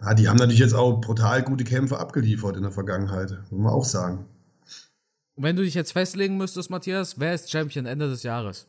Ja, 0.00 0.14
die 0.14 0.28
haben 0.28 0.36
natürlich 0.36 0.60
jetzt 0.60 0.74
auch 0.74 1.00
brutal 1.00 1.42
gute 1.42 1.64
Kämpfe 1.64 1.98
abgeliefert 1.98 2.56
in 2.56 2.62
der 2.62 2.72
Vergangenheit, 2.72 3.30
muss 3.50 3.60
man 3.60 3.72
auch 3.72 3.84
sagen. 3.84 4.26
Wenn 5.36 5.56
du 5.56 5.62
dich 5.62 5.74
jetzt 5.74 5.92
festlegen 5.92 6.36
müsstest, 6.36 6.70
Matthias, 6.70 7.18
wer 7.18 7.34
ist 7.34 7.50
Champion 7.50 7.86
Ende 7.86 8.08
des 8.08 8.22
Jahres? 8.22 8.66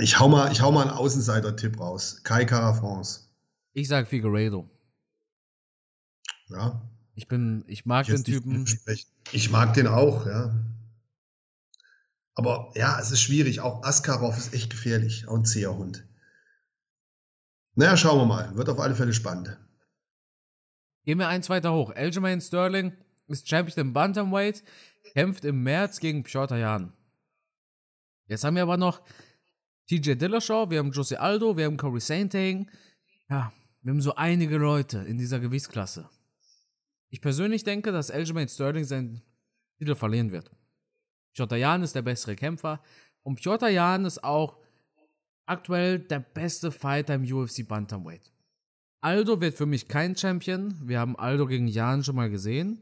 Ich 0.00 0.18
hau 0.18 0.28
mal, 0.28 0.52
ich 0.52 0.60
hau 0.60 0.70
mal 0.70 0.82
einen 0.82 0.90
Außenseiter-Tipp 0.90 1.80
raus. 1.80 2.20
Kai 2.22 2.44
Carafance. 2.44 3.20
Ich 3.72 3.88
sag 3.88 4.06
Figueiredo. 4.06 4.68
Ja. 6.48 6.82
Ich 7.14 7.26
bin, 7.26 7.64
ich 7.66 7.86
mag 7.86 8.08
ich 8.08 8.14
den 8.14 8.24
Typen. 8.24 8.66
Ich 9.32 9.50
mag 9.50 9.74
den 9.74 9.86
auch, 9.86 10.26
ja. 10.26 10.54
Aber 12.38 12.70
ja, 12.76 13.00
es 13.00 13.10
ist 13.10 13.20
schwierig. 13.20 13.60
Auch 13.62 13.82
Askarov 13.82 14.38
ist 14.38 14.54
echt 14.54 14.70
gefährlich. 14.70 15.26
Auch 15.26 15.34
ein 15.34 15.44
zäher 15.44 15.76
Hund. 15.76 16.06
Naja, 17.74 17.96
schauen 17.96 18.20
wir 18.20 18.26
mal. 18.26 18.56
Wird 18.56 18.68
auf 18.68 18.78
alle 18.78 18.94
Fälle 18.94 19.12
spannend. 19.12 19.58
Gehen 21.04 21.18
wir 21.18 21.26
eins 21.26 21.50
weiter 21.50 21.72
hoch. 21.72 21.90
Aljamain 21.96 22.40
Sterling 22.40 22.92
ist 23.26 23.48
Champion 23.48 23.88
im 23.88 23.92
Bantamweight, 23.92 24.62
kämpft 25.14 25.44
im 25.44 25.64
März 25.64 25.98
gegen 25.98 26.22
Piotr 26.22 26.58
Jan. 26.58 26.92
Jetzt 28.28 28.44
haben 28.44 28.54
wir 28.54 28.62
aber 28.62 28.76
noch 28.76 29.02
TJ 29.88 30.12
Dillashaw, 30.12 30.70
wir 30.70 30.78
haben 30.78 30.92
Jose 30.92 31.18
Aldo, 31.18 31.56
wir 31.56 31.64
haben 31.64 31.76
Corey 31.76 32.00
Sainting. 32.00 32.70
Ja, 33.28 33.52
wir 33.82 33.90
haben 33.90 34.00
so 34.00 34.14
einige 34.14 34.58
Leute 34.58 34.98
in 34.98 35.18
dieser 35.18 35.40
Gewichtsklasse. 35.40 36.08
Ich 37.08 37.20
persönlich 37.20 37.64
denke, 37.64 37.90
dass 37.90 38.12
Aljamain 38.12 38.48
Sterling 38.48 38.84
seinen 38.84 39.22
Titel 39.76 39.96
verlieren 39.96 40.30
wird. 40.30 40.52
Piotr 41.38 41.54
Jan 41.54 41.84
ist 41.84 41.94
der 41.94 42.02
bessere 42.02 42.34
Kämpfer 42.34 42.80
und 43.22 43.36
Piotr 43.36 43.68
Jan 43.68 44.04
ist 44.04 44.24
auch 44.24 44.56
aktuell 45.46 46.00
der 46.00 46.18
beste 46.18 46.72
Fighter 46.72 47.14
im 47.14 47.22
UFC 47.22 47.66
Bantamweight. 47.66 48.32
Aldo 49.00 49.40
wird 49.40 49.54
für 49.54 49.66
mich 49.66 49.86
kein 49.86 50.16
Champion. 50.16 50.74
Wir 50.82 50.98
haben 50.98 51.16
Aldo 51.16 51.46
gegen 51.46 51.68
Jan 51.68 52.02
schon 52.02 52.16
mal 52.16 52.28
gesehen. 52.28 52.80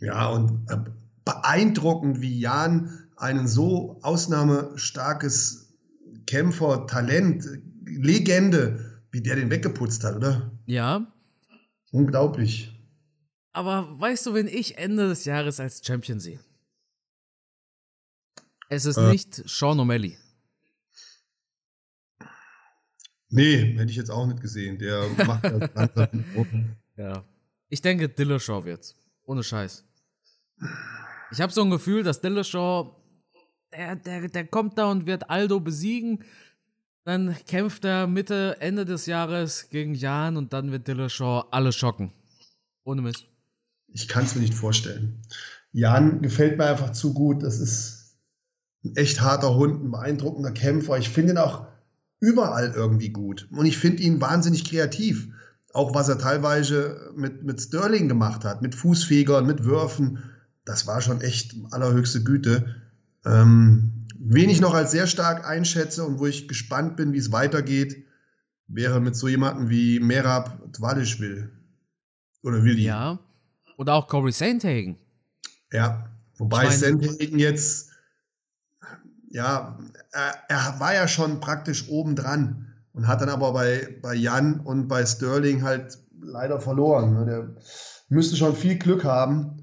Ja, 0.00 0.30
und 0.30 0.66
äh, 0.70 0.78
beeindruckend, 1.26 2.22
wie 2.22 2.40
Jan 2.40 3.06
einen 3.16 3.46
so 3.46 3.98
ausnahmestarkes 4.00 5.76
Kämpfer, 6.26 6.86
Talent, 6.86 7.44
Legende, 7.84 9.02
wie 9.10 9.20
der 9.20 9.36
den 9.36 9.50
weggeputzt 9.50 10.04
hat, 10.04 10.16
oder? 10.16 10.52
Ja. 10.64 11.06
Unglaublich. 11.92 12.74
Aber 13.52 14.00
weißt 14.00 14.24
du, 14.24 14.32
wenn 14.32 14.46
ich 14.46 14.78
Ende 14.78 15.08
des 15.08 15.26
Jahres 15.26 15.60
als 15.60 15.84
Champion 15.84 16.18
sehe? 16.18 16.40
Es 18.68 18.84
ist 18.84 18.96
äh. 18.96 19.10
nicht 19.10 19.34
Sean 19.48 19.78
O'Malley. 19.78 20.16
Nee, 23.30 23.74
hätte 23.76 23.90
ich 23.90 23.96
jetzt 23.96 24.10
auch 24.10 24.26
nicht 24.26 24.40
gesehen. 24.40 24.78
Der 24.78 25.06
macht 25.26 25.44
das 25.44 25.70
Ja. 26.96 27.24
Ich 27.68 27.82
denke, 27.82 28.08
Dillashaw 28.08 28.64
wird's. 28.64 28.96
Ohne 29.24 29.42
Scheiß. 29.42 29.84
Ich 31.30 31.40
habe 31.40 31.52
so 31.52 31.62
ein 31.62 31.70
Gefühl, 31.70 32.02
dass 32.02 32.20
Dillashaw 32.20 32.94
der, 33.72 33.96
der, 33.96 34.28
der 34.28 34.46
kommt 34.46 34.78
da 34.78 34.90
und 34.90 35.06
wird 35.06 35.28
Aldo 35.30 35.60
besiegen. 35.60 36.24
Dann 37.04 37.36
kämpft 37.46 37.84
er 37.84 38.06
Mitte, 38.06 38.56
Ende 38.60 38.84
des 38.84 39.06
Jahres 39.06 39.68
gegen 39.70 39.94
Jan 39.94 40.36
und 40.36 40.52
dann 40.52 40.72
wird 40.72 40.88
Dillashaw 40.88 41.44
alle 41.50 41.72
schocken. 41.72 42.12
Ohne 42.84 43.02
Mist. 43.02 43.26
Ich 43.88 44.08
kann 44.08 44.24
es 44.24 44.34
mir 44.34 44.42
nicht 44.42 44.54
vorstellen. 44.54 45.22
Jan 45.72 46.22
gefällt 46.22 46.58
mir 46.58 46.66
einfach 46.66 46.92
zu 46.92 47.14
gut. 47.14 47.42
Das 47.42 47.60
ist 47.60 47.97
ein 48.88 48.96
echt 48.96 49.20
harter 49.20 49.54
Hund, 49.54 49.84
ein 49.84 49.90
beeindruckender 49.90 50.52
Kämpfer. 50.52 50.98
Ich 50.98 51.08
finde 51.08 51.32
ihn 51.32 51.38
auch 51.38 51.66
überall 52.20 52.72
irgendwie 52.74 53.10
gut. 53.10 53.48
Und 53.50 53.66
ich 53.66 53.78
finde 53.78 54.02
ihn 54.02 54.20
wahnsinnig 54.20 54.64
kreativ. 54.64 55.28
Auch 55.72 55.94
was 55.94 56.08
er 56.08 56.18
teilweise 56.18 57.12
mit, 57.14 57.44
mit 57.44 57.60
Sterling 57.60 58.08
gemacht 58.08 58.44
hat, 58.44 58.62
mit 58.62 58.74
Fußfegern, 58.74 59.46
mit 59.46 59.64
Würfen. 59.64 60.24
Das 60.64 60.86
war 60.86 61.00
schon 61.00 61.20
echt 61.20 61.54
allerhöchste 61.70 62.24
Güte. 62.24 62.74
Ähm, 63.24 64.06
wen 64.18 64.50
ich 64.50 64.60
noch 64.60 64.74
als 64.74 64.90
sehr 64.90 65.06
stark 65.06 65.46
einschätze 65.46 66.04
und 66.04 66.18
wo 66.18 66.26
ich 66.26 66.48
gespannt 66.48 66.96
bin, 66.96 67.12
wie 67.12 67.18
es 67.18 67.32
weitergeht, 67.32 68.04
wäre 68.66 69.00
mit 69.00 69.16
so 69.16 69.28
jemandem 69.28 69.68
wie 69.68 70.00
Merab 70.00 70.72
Twalischwil. 70.72 71.50
Oder 72.42 72.64
Willi. 72.64 72.84
Ja. 72.84 73.18
Oder 73.76 73.94
auch 73.94 74.08
Corey 74.08 74.32
Sandhagen. 74.32 74.96
Ja. 75.72 76.10
Wobei 76.36 76.64
ich 76.64 76.70
mein, 76.70 76.78
Sandhagen 76.78 77.38
jetzt, 77.38 77.87
ja, 79.30 79.78
er, 80.12 80.34
er, 80.48 80.80
war 80.80 80.94
ja 80.94 81.08
schon 81.08 81.40
praktisch 81.40 81.88
obendran 81.88 82.66
und 82.92 83.06
hat 83.06 83.20
dann 83.20 83.28
aber 83.28 83.52
bei, 83.52 83.98
bei 84.02 84.14
Jan 84.14 84.60
und 84.60 84.88
bei 84.88 85.04
Sterling 85.04 85.62
halt 85.62 85.98
leider 86.20 86.60
verloren. 86.60 87.14
Ne? 87.14 87.24
Der 87.26 87.56
müsste 88.08 88.36
schon 88.36 88.56
viel 88.56 88.76
Glück 88.76 89.04
haben 89.04 89.58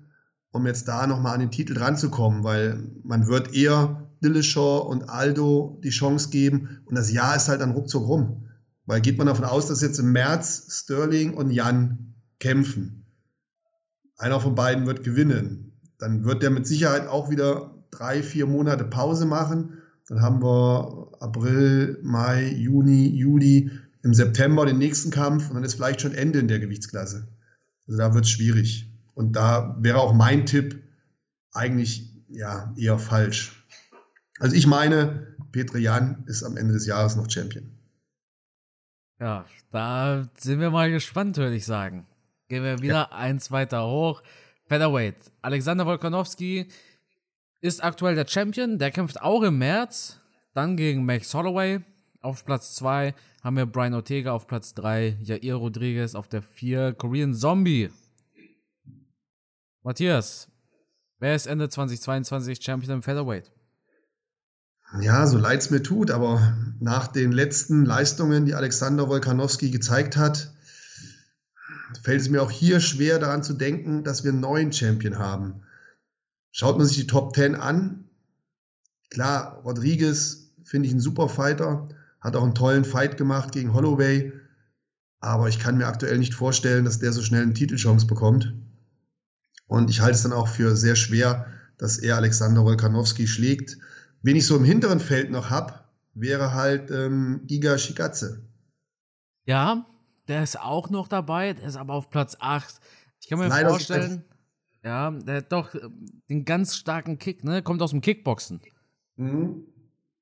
um 0.55 0.65
jetzt 0.65 0.87
da 0.87 1.05
nochmal 1.05 1.33
an 1.33 1.41
den 1.41 1.51
Titel 1.51 1.77
ranzukommen, 1.77 2.45
weil 2.45 2.81
man 3.03 3.27
wird 3.27 3.53
eher 3.53 4.09
Dillashaw 4.23 4.87
und 4.89 5.09
Aldo 5.09 5.81
die 5.83 5.89
Chance 5.89 6.29
geben 6.29 6.79
und 6.85 6.95
das 6.95 7.11
Jahr 7.11 7.35
ist 7.35 7.49
halt 7.49 7.59
dann 7.59 7.71
ruckzuck 7.71 8.07
rum. 8.07 8.47
Weil 8.85 9.01
geht 9.01 9.17
man 9.17 9.27
davon 9.27 9.43
aus, 9.43 9.67
dass 9.67 9.81
jetzt 9.81 9.99
im 9.99 10.13
März 10.13 10.67
Sterling 10.69 11.33
und 11.33 11.51
Jan 11.51 12.15
kämpfen. 12.39 13.05
Einer 14.17 14.39
von 14.39 14.55
beiden 14.55 14.85
wird 14.85 15.03
gewinnen. 15.03 15.73
Dann 15.99 16.23
wird 16.23 16.41
der 16.41 16.51
mit 16.51 16.65
Sicherheit 16.65 17.07
auch 17.07 17.29
wieder 17.29 17.74
drei, 17.97 18.23
vier 18.23 18.45
Monate 18.45 18.83
Pause 18.85 19.25
machen. 19.25 19.81
Dann 20.07 20.21
haben 20.21 20.41
wir 20.41 21.11
April, 21.19 21.99
Mai, 22.03 22.51
Juni, 22.51 23.07
Juli, 23.07 23.71
im 24.03 24.13
September 24.13 24.65
den 24.65 24.77
nächsten 24.77 25.09
Kampf 25.09 25.49
und 25.49 25.55
dann 25.55 25.63
ist 25.63 25.75
vielleicht 25.75 26.01
schon 26.01 26.13
Ende 26.13 26.39
in 26.39 26.47
der 26.47 26.59
Gewichtsklasse. 26.59 27.27
Also 27.87 27.97
da 27.97 28.13
wird 28.13 28.25
es 28.25 28.31
schwierig. 28.31 28.91
Und 29.15 29.35
da 29.35 29.75
wäre 29.79 29.99
auch 29.99 30.13
mein 30.13 30.45
Tipp 30.45 30.83
eigentlich 31.53 32.13
ja 32.29 32.73
eher 32.77 32.99
falsch. 32.99 33.65
Also 34.39 34.55
ich 34.55 34.67
meine, 34.67 35.35
Petr 35.51 35.77
Jan 35.77 36.23
ist 36.27 36.43
am 36.43 36.57
Ende 36.57 36.73
des 36.73 36.85
Jahres 36.85 37.15
noch 37.15 37.29
Champion. 37.29 37.71
Ja, 39.19 39.45
da 39.71 40.27
sind 40.37 40.59
wir 40.59 40.69
mal 40.69 40.91
gespannt, 40.91 41.37
würde 41.37 41.55
ich 41.55 41.65
sagen. 41.65 42.05
Gehen 42.49 42.63
wir 42.63 42.81
wieder 42.81 42.93
ja. 42.93 43.11
eins 43.11 43.49
weiter 43.49 43.87
hoch. 43.87 44.21
Featherweight. 44.67 45.15
Alexander 45.41 45.85
Volkanovski 45.85 46.67
ist 47.65 47.83
aktuell 47.83 48.15
der 48.15 48.27
Champion. 48.27 48.77
Der 48.77 48.91
kämpft 48.91 49.21
auch 49.21 49.41
im 49.41 49.57
März. 49.57 50.19
Dann 50.53 50.77
gegen 50.77 51.05
Max 51.05 51.33
Holloway. 51.33 51.81
Auf 52.21 52.45
Platz 52.45 52.75
2 52.75 53.13
haben 53.43 53.57
wir 53.57 53.65
Brian 53.65 53.93
Ortega 53.93 54.31
auf 54.31 54.47
Platz 54.47 54.73
3. 54.73 55.17
Jair 55.21 55.55
Rodriguez 55.55 56.15
auf 56.15 56.27
der 56.27 56.41
4. 56.41 56.93
Korean 56.93 57.33
Zombie 57.33 57.91
Matthias, 59.85 60.47
wer 61.19 61.35
ist 61.35 61.45
Ende 61.45 61.69
2022 61.69 62.59
Champion 62.59 62.95
im 62.95 63.03
Featherweight? 63.03 63.51
Ja, 64.99 65.27
so 65.27 65.37
leid 65.37 65.61
es 65.61 65.69
mir 65.69 65.83
tut, 65.83 66.09
aber 66.09 66.57
nach 66.79 67.05
den 67.05 67.31
letzten 67.31 67.85
Leistungen, 67.85 68.47
die 68.47 68.55
Alexander 68.55 69.07
Wolkanowski 69.09 69.69
gezeigt 69.69 70.17
hat, 70.17 70.55
fällt 72.01 72.21
es 72.21 72.29
mir 72.29 72.41
auch 72.41 72.49
hier 72.49 72.79
schwer 72.79 73.19
daran 73.19 73.43
zu 73.43 73.53
denken, 73.53 74.03
dass 74.03 74.23
wir 74.23 74.31
einen 74.31 74.41
neuen 74.41 74.73
Champion 74.73 75.19
haben. 75.19 75.61
Schaut 76.57 76.77
man 76.77 76.87
sich 76.87 76.95
die 76.95 77.07
Top 77.07 77.35
10 77.35 77.55
an, 77.55 78.07
klar, 79.09 79.59
Rodriguez 79.65 80.53
finde 80.63 80.87
ich 80.87 80.93
ein 80.93 81.01
super 81.01 81.27
Fighter, 81.27 81.89
hat 82.21 82.37
auch 82.37 82.43
einen 82.43 82.55
tollen 82.55 82.85
Fight 82.85 83.17
gemacht 83.17 83.51
gegen 83.51 83.73
Holloway, 83.73 84.31
aber 85.19 85.49
ich 85.49 85.59
kann 85.59 85.75
mir 85.75 85.85
aktuell 85.85 86.17
nicht 86.17 86.33
vorstellen, 86.33 86.85
dass 86.85 86.99
der 86.99 87.11
so 87.11 87.21
schnell 87.21 87.43
eine 87.43 87.53
Titelchance 87.53 88.07
bekommt. 88.07 88.53
Und 89.67 89.89
ich 89.89 89.99
halte 89.99 90.15
es 90.15 90.23
dann 90.23 90.31
auch 90.31 90.47
für 90.47 90.77
sehr 90.77 90.95
schwer, 90.95 91.45
dass 91.77 91.97
er 91.97 92.15
Alexander 92.15 92.63
Wolkanowski 92.63 93.27
schlägt. 93.27 93.77
Wen 94.21 94.37
ich 94.37 94.47
so 94.47 94.55
im 94.55 94.63
hinteren 94.63 95.01
Feld 95.01 95.31
noch 95.31 95.49
habe, 95.49 95.73
wäre 96.13 96.53
halt 96.53 96.89
ähm, 96.89 97.41
Giga 97.47 97.77
Shikatze. 97.77 98.47
Ja, 99.43 99.85
der 100.29 100.41
ist 100.41 100.57
auch 100.57 100.89
noch 100.89 101.09
dabei, 101.09 101.51
der 101.51 101.67
ist 101.67 101.75
aber 101.75 101.95
auf 101.95 102.09
Platz 102.09 102.37
8. 102.39 102.79
Ich 103.19 103.27
kann 103.27 103.39
mir 103.39 103.49
Leider 103.49 103.71
vorstellen, 103.71 104.23
ja, 104.85 105.09
der 105.09 105.37
hat 105.37 105.51
doch 105.51 105.73
ähm, 105.73 106.21
den 106.29 106.45
ganz 106.45 106.75
starken 106.75 107.17
Kick, 107.17 107.43
ne? 107.43 107.63
Kommt 107.63 107.81
aus 107.81 107.89
dem 107.89 108.01
Kickboxen. 108.01 108.61
Mhm. 109.15 109.65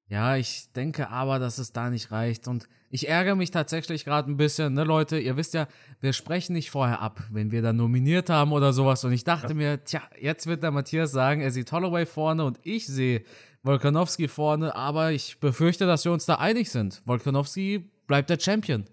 Ja, 0.08 0.38
ich 0.38 0.72
denke 0.74 1.10
aber, 1.10 1.38
dass 1.38 1.58
es 1.58 1.74
da 1.74 1.90
nicht 1.90 2.12
reicht. 2.12 2.48
Und 2.48 2.70
ich 2.90 3.10
ärgere 3.10 3.36
mich 3.36 3.52
tatsächlich 3.52 4.06
gerade 4.06 4.32
ein 4.32 4.38
bisschen, 4.38 4.74
ne, 4.74 4.86
Leute? 4.86 5.20
Ihr 5.20 5.36
wisst 5.36 5.54
ja, 5.54 5.68
wir 6.00 6.14
sprechen 6.14 6.54
nicht 6.54 6.72
vorher 6.72 7.02
ab, 7.02 7.22
wenn 7.30 7.52
wir 7.52 7.62
da 7.62 7.74
nominiert 7.74 8.30
haben 8.30 8.54
oder 8.54 8.72
sowas. 8.72 9.04
Und 9.04 9.12
ich 9.12 9.26
dachte 9.26 9.50
ja. 9.50 9.54
mir, 9.54 9.84
tja, 9.84 10.02
jetzt 10.18 10.48
wird 10.48 10.64
der 10.64 10.72
Matthias 10.72 11.12
sagen, 11.12 11.42
er 11.42 11.52
sieht 11.52 11.72
Holloway 11.72 12.06
vorne 12.06 12.46
und 12.46 12.60
ich 12.64 12.88
sehe 12.88 13.26
Volkanowski 13.64 14.30
vorne. 14.30 14.76
Aber 14.76 15.12
ich 15.12 15.40
befürchte, 15.42 15.88
dass 15.88 16.06
wir 16.06 16.14
uns 16.14 16.26
da 16.26 16.36
einig 16.36 16.70
sind. 16.70 17.02
Volkanowski 17.06 17.92
bleibt 18.08 18.30
der 18.30 18.40
Champion. 18.40 18.86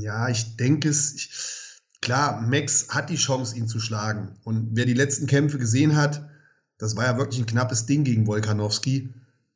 Ja, 0.00 0.28
ich 0.28 0.56
denke 0.56 0.90
es. 0.90 1.14
Ich, 1.14 1.67
klar, 2.00 2.40
Max 2.40 2.88
hat 2.88 3.10
die 3.10 3.16
Chance, 3.16 3.56
ihn 3.56 3.68
zu 3.68 3.80
schlagen. 3.80 4.38
Und 4.44 4.70
wer 4.72 4.84
die 4.84 4.94
letzten 4.94 5.26
Kämpfe 5.26 5.58
gesehen 5.58 5.96
hat, 5.96 6.28
das 6.78 6.96
war 6.96 7.04
ja 7.04 7.18
wirklich 7.18 7.40
ein 7.40 7.46
knappes 7.46 7.86
Ding 7.86 8.04
gegen 8.04 8.26
Volkanowski. 8.26 9.12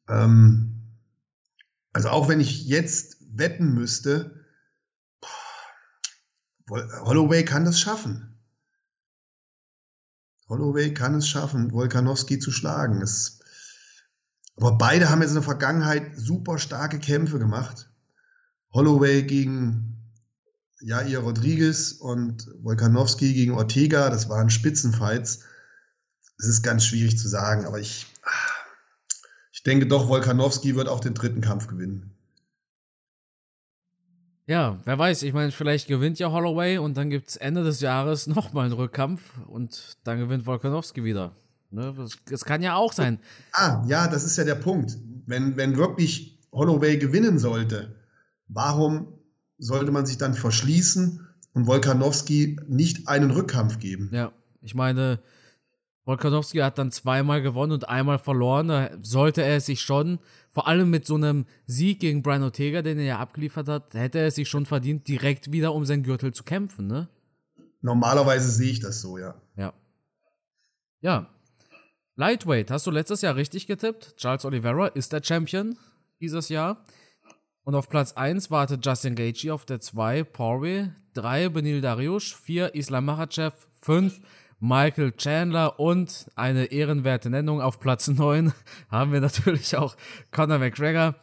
Ähm, 0.09 0.83
also 1.93 2.09
auch 2.09 2.29
wenn 2.29 2.41
ich 2.41 2.67
jetzt 2.67 3.19
wetten 3.31 3.75
müsste, 3.75 4.45
Holloway 6.71 7.45
kann 7.45 7.65
das 7.65 7.81
schaffen. 7.81 8.39
Holloway 10.49 10.93
kann 10.93 11.15
es 11.15 11.29
schaffen, 11.29 11.73
Volkanowski 11.73 12.39
zu 12.39 12.51
schlagen. 12.51 13.01
Es, 13.03 13.41
aber 14.57 14.77
beide 14.77 15.11
haben 15.11 15.21
jetzt 15.21 15.31
in 15.31 15.37
der 15.37 15.43
Vergangenheit 15.43 16.13
super 16.17 16.59
starke 16.59 16.99
Kämpfe 16.99 17.39
gemacht. 17.39 17.91
Holloway 18.73 19.23
gegen 19.23 19.92
Jair 20.83 21.21
Rodriguez 21.21 21.93
und 21.93 22.49
Volkanowski 22.63 23.33
gegen 23.33 23.53
Ortega, 23.53 24.11
das 24.11 24.29
waren 24.29 24.51
Spitzenfights. 24.51 25.41
Es 26.39 26.47
ist 26.47 26.63
ganz 26.63 26.85
schwierig 26.85 27.19
zu 27.19 27.29
sagen, 27.29 27.67
aber 27.67 27.79
ich, 27.79 28.07
ich 29.53 29.63
denke 29.63 29.87
doch, 29.87 30.09
Volkanowski 30.09 30.75
wird 30.75 30.89
auch 30.89 31.01
den 31.01 31.15
dritten 31.15 31.41
Kampf 31.41 31.69
gewinnen. 31.69 32.11
Ja, 34.47 34.81
wer 34.85 34.99
weiß, 34.99 35.23
ich 35.23 35.33
meine, 35.33 35.53
vielleicht 35.53 35.87
gewinnt 35.87 36.19
ja 36.19 36.33
Holloway 36.33 36.79
und 36.79 36.97
dann 36.97 37.11
gibt 37.11 37.29
es 37.29 37.37
Ende 37.37 37.63
des 37.63 37.81
Jahres 37.81 38.27
nochmal 38.29 38.67
einen 38.67 38.75
Rückkampf 38.75 39.23
und 39.47 39.97
dann 40.05 40.19
gewinnt 40.19 40.47
Volkanowski 40.47 41.05
wieder. 41.05 41.37
Ne? 41.71 41.95
Das, 41.97 42.19
das, 42.29 42.45
kann 42.45 42.61
ja 42.61 42.75
auch 42.75 42.93
sein. 42.93 43.19
Ah, 43.53 43.83
ja, 43.87 44.09
das 44.09 44.25
ist 44.25 44.37
ja 44.37 44.45
der 44.45 44.57
Punkt. 44.57 44.99
Wenn, 45.27 45.57
wenn 45.57 45.77
wirklich 45.77 46.39
Holloway 46.53 46.99
gewinnen 46.99 47.39
sollte, 47.39 47.95
warum 48.49 49.22
sollte 49.63 49.93
man 49.93 50.07
sich 50.07 50.19
dann 50.19 50.35
verschließen 50.35 51.27
und 51.55 51.67
Volkanowski 51.67 52.59
nicht 52.67 53.09
einen 53.09 53.31
Rückkampf 53.31 53.79
geben? 53.79 54.11
Ja, 54.13 54.33
ich 54.61 54.75
meine, 54.75 55.21
Volkanowski 56.05 56.59
hat 56.59 56.79
dann 56.79 56.91
zweimal 56.91 57.43
gewonnen 57.43 57.73
und 57.73 57.89
einmal 57.89 58.19
verloren. 58.19 58.69
Da 58.69 58.91
sollte 59.03 59.43
er 59.43 59.61
sich 59.61 59.81
schon, 59.81 60.19
vor 60.51 60.67
allem 60.67 60.91
mit 60.91 61.07
so 61.07 61.15
einem 61.15 61.47
Sieg 61.67 62.01
gegen 62.01 62.23
Brian 62.23 62.43
Ortega, 62.43 62.83
den 62.83 62.99
er 62.99 63.05
ja 63.05 63.19
abgeliefert 63.21 63.69
hat, 63.69 63.95
hätte 63.95 64.19
er 64.19 64.33
sich 64.33 64.49
schon 64.49 64.67
verdient, 64.67 65.07
direkt 65.07 65.53
wieder 65.53 65.73
um 65.75 65.85
seinen 65.85 66.03
Gürtel 66.03 66.35
zu 66.35 66.43
kämpfen, 66.43 66.89
ne? 66.89 67.09
Normalerweise 67.83 68.51
sehe 68.51 68.73
ich 68.73 68.81
das 68.81 69.01
so, 69.01 69.17
ja. 69.17 69.35
Ja. 69.57 69.73
Ja. 71.01 71.29
Lightweight, 72.17 72.71
hast 72.71 72.87
du 72.87 72.91
letztes 72.91 73.23
Jahr 73.23 73.37
richtig 73.37 73.67
getippt? 73.69 74.17
Charles 74.17 74.45
Oliveira 74.45 74.89
ist 74.89 75.13
der 75.13 75.23
Champion 75.23 75.77
dieses 76.21 76.49
Jahr. 76.49 76.85
Und 77.65 77.75
auf 77.77 77.89
Platz 77.89 78.13
1 78.13 78.51
wartet 78.51 78.85
Justin 78.85 79.15
Gaethje, 79.15 79.55
auf 79.55 79.65
der 79.65 79.81
2 79.81 80.25
Poirier, 80.25 80.95
3 81.15 81.49
Benil 81.49 81.81
Dariush, 81.81 82.35
4 82.37 82.75
Islam 82.75 83.05
Makhachev, 83.05 83.55
5 83.81 84.21
Michael 84.59 85.13
Chandler 85.13 85.79
und 85.81 86.31
eine 86.35 86.67
ehrenwerte 86.67 87.31
Nennung 87.31 87.61
auf 87.61 87.79
Platz 87.81 88.09
9 88.09 88.53
haben 88.91 89.13
wir 89.13 89.21
natürlich 89.21 89.77
auch 89.77 89.97
Conor 90.31 90.59
McGregor. 90.59 91.15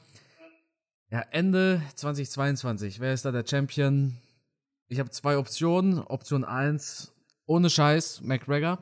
Ja, 1.10 1.22
Ende 1.32 1.82
2022. 1.96 3.00
Wer 3.00 3.14
ist 3.14 3.26
da 3.26 3.32
der 3.32 3.46
Champion? 3.46 4.18
Ich 4.88 5.00
habe 5.00 5.10
zwei 5.10 5.38
Optionen. 5.38 6.00
Option 6.00 6.44
1, 6.44 7.14
ohne 7.46 7.70
Scheiß, 7.70 8.22
McGregor. 8.22 8.80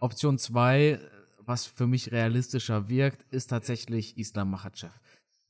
Option 0.00 0.38
2, 0.38 1.00
was 1.40 1.66
für 1.66 1.86
mich 1.86 2.12
realistischer 2.12 2.88
wirkt, 2.88 3.22
ist 3.30 3.48
tatsächlich 3.48 4.16
Islam 4.16 4.50
Makhachev. 4.50 4.92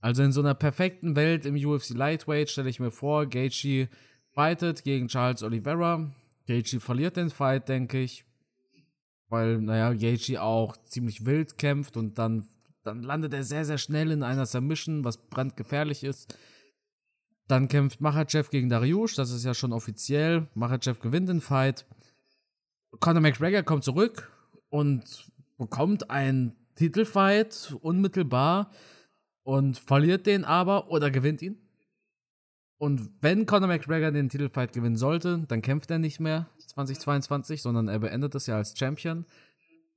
Also 0.05 0.23
in 0.23 0.33
so 0.33 0.41
einer 0.41 0.55
perfekten 0.55 1.17
Welt 1.17 1.47
im 1.47 1.55
UFC 1.55 1.95
Lightweight 1.95 2.51
stelle 2.51 2.69
ich 2.69 2.79
mir 2.79 2.91
vor, 2.91 3.27
Gaethje 3.27 3.89
fightet 4.35 4.85
gegen 4.85 5.09
Charles 5.09 5.43
Oliveira. 5.43 6.11
Gaethje 6.47 6.79
verliert 6.81 7.17
den 7.17 7.31
Fight, 7.31 7.69
denke 7.71 8.01
ich 8.01 8.27
weil, 9.35 9.61
naja, 9.61 9.93
Gaethje 9.93 10.41
auch 10.41 10.77
ziemlich 10.85 11.27
wild 11.27 11.59
kämpft 11.59 11.97
und 11.97 12.19
dann, 12.19 12.47
dann 12.85 13.03
landet 13.03 13.35
er 13.35 13.43
sehr, 13.43 13.65
sehr 13.65 13.79
schnell 13.79 14.11
in 14.11 14.23
einer 14.23 14.47
Submission, 14.47 15.05
was 15.05 15.17
brandgefährlich 15.17 16.05
ist. 16.05 16.39
Dann 17.49 17.67
kämpft 17.69 18.01
Machachev 18.01 18.51
gegen 18.51 18.69
Dariush, 18.69 19.17
das 19.17 19.31
ist 19.31 19.45
ja 19.45 19.53
schon 19.53 19.73
offiziell. 19.73 20.49
Machachev 20.55 21.01
gewinnt 21.01 21.29
den 21.29 21.41
Fight. 21.41 21.85
Conor 23.01 23.23
McGregor 23.23 23.65
kommt 23.65 23.83
zurück 23.83 24.31
und 24.69 25.33
bekommt 25.59 26.11
einen 26.11 26.55
Titelfight 26.77 27.77
unmittelbar 27.81 28.71
und 29.45 29.79
verliert 29.79 30.27
den 30.27 30.45
aber 30.45 30.91
oder 30.91 31.11
gewinnt 31.11 31.43
ihn. 31.43 31.59
Und 32.79 33.11
wenn 33.21 33.47
Conor 33.47 33.69
McGregor 33.69 34.11
den 34.11 34.29
Titelfight 34.29 34.73
gewinnen 34.73 34.97
sollte, 34.97 35.45
dann 35.47 35.63
kämpft 35.63 35.91
er 35.91 35.99
nicht 35.99 36.19
mehr 36.19 36.49
2022, 36.67 37.63
sondern 37.63 37.89
er 37.89 38.01
beendet 38.01 38.35
das 38.35 38.47
ja 38.47 38.57
als 38.57 38.77
Champion. 38.77 39.27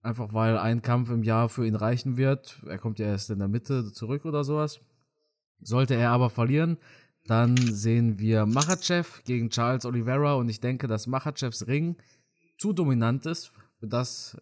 Einfach 0.03 0.33
weil 0.33 0.57
ein 0.57 0.81
Kampf 0.81 1.09
im 1.09 1.23
Jahr 1.23 1.49
für 1.49 1.65
ihn 1.65 1.75
reichen 1.75 2.17
wird. 2.17 2.61
Er 2.67 2.77
kommt 2.77 2.99
ja 2.99 3.07
erst 3.07 3.29
in 3.29 3.39
der 3.39 3.47
Mitte 3.47 3.91
zurück 3.91 4.25
oder 4.25 4.43
sowas. 4.43 4.79
Sollte 5.59 5.95
er 5.95 6.11
aber 6.11 6.29
verlieren, 6.29 6.77
dann 7.25 7.57
sehen 7.57 8.19
wir 8.19 8.45
Machachev 8.45 9.23
gegen 9.25 9.49
Charles 9.49 9.85
Oliveira 9.85 10.35
und 10.35 10.47
ich 10.47 10.59
denke, 10.59 10.87
dass 10.87 11.07
Machachevs 11.07 11.67
Ring 11.67 11.97
zu 12.57 12.73
dominant 12.73 13.25
ist 13.25 13.51
für 13.79 13.87
das 13.87 14.37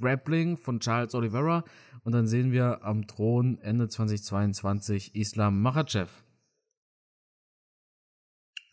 Grappling 0.00 0.56
von 0.56 0.80
Charles 0.80 1.14
Oliveira 1.14 1.64
und 2.04 2.12
dann 2.12 2.26
sehen 2.26 2.52
wir 2.52 2.84
am 2.84 3.06
Thron 3.06 3.58
Ende 3.58 3.88
2022 3.88 5.14
Islam 5.16 5.60
Machachev. 5.60 6.10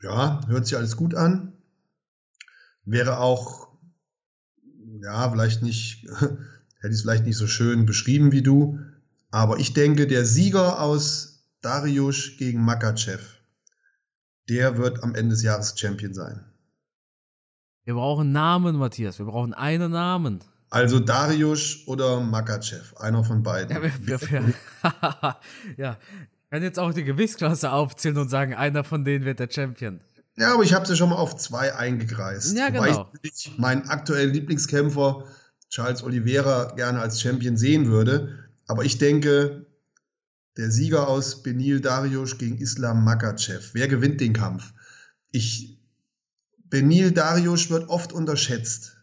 Ja, 0.01 0.41
hört 0.47 0.67
sich 0.67 0.77
alles 0.77 0.97
gut 0.97 1.15
an. 1.15 1.53
Wäre 2.83 3.19
auch, 3.19 3.69
ja, 5.01 5.29
vielleicht 5.31 5.63
nicht, 5.63 6.03
hätte 6.19 6.37
ich 6.83 6.91
es 6.91 7.01
vielleicht 7.01 7.25
nicht 7.25 7.37
so 7.37 7.47
schön 7.47 7.85
beschrieben 7.85 8.31
wie 8.31 8.41
du, 8.41 8.79
aber 9.29 9.59
ich 9.59 9.73
denke, 9.73 10.07
der 10.07 10.25
Sieger 10.25 10.81
aus 10.81 11.45
Dariush 11.61 12.37
gegen 12.37 12.61
Makachev, 12.61 13.37
der 14.49 14.77
wird 14.77 15.03
am 15.03 15.15
Ende 15.15 15.35
des 15.35 15.43
Jahres 15.43 15.79
Champion 15.79 16.13
sein. 16.13 16.43
Wir 17.83 17.93
brauchen 17.93 18.31
Namen, 18.31 18.75
Matthias. 18.75 19.19
Wir 19.19 19.25
brauchen 19.25 19.53
einen 19.53 19.91
Namen. 19.91 20.43
Also 20.71 20.99
Dariush 20.99 21.83
oder 21.85 22.21
Makachev, 22.21 22.95
einer 22.97 23.25
von 23.25 23.43
beiden. 23.43 23.75
Ja, 23.75 23.83
wir, 23.83 24.21
wir, 24.21 24.53
ja, 25.77 25.97
ich 26.41 26.49
kann 26.49 26.63
jetzt 26.63 26.79
auch 26.79 26.93
die 26.93 27.03
Gewichtsklasse 27.03 27.71
aufzählen 27.71 28.17
und 28.17 28.29
sagen, 28.29 28.55
einer 28.55 28.85
von 28.85 29.03
denen 29.03 29.25
wird 29.25 29.39
der 29.39 29.49
Champion. 29.51 29.99
Ja, 30.37 30.53
aber 30.53 30.63
ich 30.63 30.73
habe 30.73 30.85
sie 30.85 30.95
schon 30.95 31.09
mal 31.09 31.17
auf 31.17 31.35
zwei 31.35 31.75
eingekreist. 31.75 32.57
Ja, 32.57 32.69
genau. 32.69 33.11
ich 33.21 33.51
meinen 33.57 33.89
aktuellen 33.89 34.33
Lieblingskämpfer 34.33 35.25
Charles 35.69 36.03
Oliveira 36.03 36.73
gerne 36.75 37.01
als 37.01 37.21
Champion 37.21 37.57
sehen 37.57 37.87
würde. 37.87 38.39
Aber 38.65 38.85
ich 38.85 38.97
denke, 38.97 39.65
der 40.55 40.71
Sieger 40.71 41.09
aus 41.09 41.43
Benil 41.43 41.81
Dariush 41.81 42.37
gegen 42.37 42.57
Islam 42.57 43.03
Makachev. 43.03 43.71
Wer 43.73 43.89
gewinnt 43.89 44.21
den 44.21 44.31
Kampf? 44.31 44.73
Ich, 45.31 45.81
Benil 46.69 47.11
Dariush 47.11 47.69
wird 47.69 47.89
oft 47.89 48.13
unterschätzt. 48.13 49.00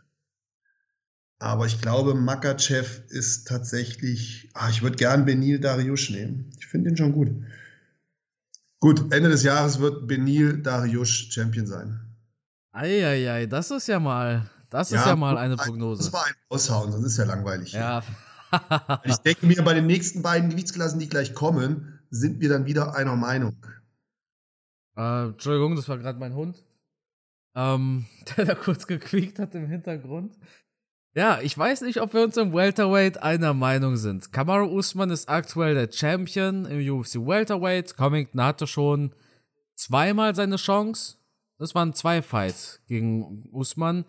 Aber 1.40 1.66
ich 1.66 1.81
glaube, 1.81 2.14
Makachev 2.14 3.03
ist 3.09 3.46
tatsächlich. 3.46 4.51
Ah, 4.55 4.70
ich 4.70 4.83
würde 4.83 4.96
gern 4.96 5.24
Benil 5.24 5.61
Dariush 5.61 6.11
nehmen. 6.11 6.51
Ich 6.59 6.66
finde 6.66 6.90
ihn 6.90 6.96
schon 6.96 7.12
gut. 7.12 7.31
Gut, 8.81 9.12
Ende 9.12 9.29
des 9.29 9.44
Jahres 9.44 9.79
wird 9.79 10.07
Benil 10.07 10.62
Dariush 10.62 11.31
Champion 11.31 11.66
sein. 11.66 12.01
Eieiei, 12.72 13.46
das 13.46 13.70
ist 13.70 13.88
ja 13.88 13.98
mal, 13.98 14.48
das 14.70 14.90
ja, 14.90 15.01
ist 15.01 15.07
ja 15.07 15.16
mal 15.16 15.37
eine 15.38 15.57
Prognose. 15.57 16.05
Das 16.05 16.12
war 16.12 16.27
ein 16.27 16.35
Aushauen, 16.48 16.92
sonst 16.92 17.07
ist 17.07 17.16
ja 17.18 17.24
langweilig. 17.24 17.72
Ja. 17.72 18.03
ich 19.05 19.16
denke 19.16 19.46
mir, 19.46 19.62
bei 19.62 19.74
den 19.74 19.87
nächsten 19.87 20.22
beiden 20.22 20.51
Gewichtsklassen, 20.51 21.01
die 21.01 21.09
gleich 21.09 21.35
kommen, 21.35 22.01
sind 22.11 22.40
wir 22.40 22.48
dann 22.48 22.66
wieder 22.66 22.94
einer 22.94 23.16
Meinung. 23.16 23.57
Äh, 24.96 25.27
Entschuldigung, 25.27 25.77
das 25.77 25.88
war 25.88 25.98
gerade 25.98 26.18
mein 26.18 26.35
Hund, 26.35 26.64
ähm, 27.55 28.07
der 28.37 28.44
da 28.44 28.55
kurz 28.55 28.87
gequiekt 28.87 29.38
hat 29.38 29.55
im 29.55 29.66
Hintergrund. 29.66 30.37
Ja, 31.14 31.40
ich 31.40 31.56
weiß 31.56 31.80
nicht, 31.82 32.00
ob 32.00 32.14
wir 32.14 32.22
uns 32.22 32.36
im 32.36 32.52
Welterweight 32.52 33.22
einer 33.22 33.54
Meinung 33.54 33.96
sind. 33.96 34.30
Kamaru 34.32 34.66
Usman 34.66 35.10
ist 35.10 35.28
aktuell 35.28 35.74
der 35.74 35.90
Champion 35.90 36.66
im 36.66 36.78
UFC 36.78 37.14
Welterweight. 37.16 37.96
Covington 37.96 38.42
hatte 38.42 38.66
schon 38.66 39.14
zweimal 39.74 40.34
seine 40.34 40.56
Chance. 40.56 41.16
Das 41.58 41.74
waren 41.74 41.94
zwei 41.94 42.22
Fights 42.22 42.80
gegen 42.86 43.48
Usman. 43.52 44.04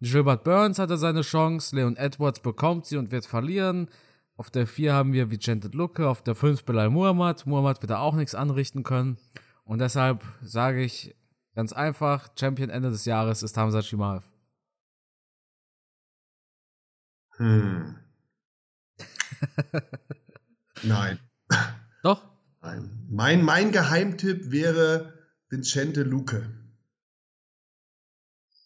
Gilbert 0.00 0.44
Burns 0.44 0.78
hatte 0.78 0.96
seine 0.96 1.22
Chance. 1.22 1.76
Leon 1.76 1.96
Edwards 1.96 2.40
bekommt 2.40 2.86
sie 2.86 2.96
und 2.96 3.10
wird 3.10 3.26
verlieren. 3.26 3.88
Auf 4.36 4.50
der 4.50 4.66
4 4.66 4.94
haben 4.94 5.12
wir 5.12 5.30
Vicente 5.30 5.68
Lucke. 5.68 6.08
Auf 6.08 6.22
der 6.22 6.34
5 6.34 6.64
Belal 6.64 6.90
Muhammad. 6.90 7.46
Muhammad 7.46 7.82
wird 7.82 7.90
da 7.90 7.98
auch 7.98 8.14
nichts 8.14 8.34
anrichten 8.34 8.84
können. 8.84 9.18
Und 9.64 9.80
deshalb 9.80 10.24
sage 10.42 10.82
ich 10.82 11.14
ganz 11.54 11.72
einfach: 11.72 12.28
Champion 12.38 12.70
Ende 12.70 12.90
des 12.90 13.04
Jahres 13.04 13.42
ist 13.42 13.56
Hamza 13.56 13.82
Shimaev. 13.82 14.24
Hm. 17.36 17.96
Nein. 20.82 21.18
Doch? 22.02 22.24
Nein. 22.62 23.06
Mein, 23.10 23.42
mein 23.42 23.72
Geheimtipp 23.72 24.50
wäre 24.50 25.14
Vincente 25.48 26.02
Luque. 26.02 26.48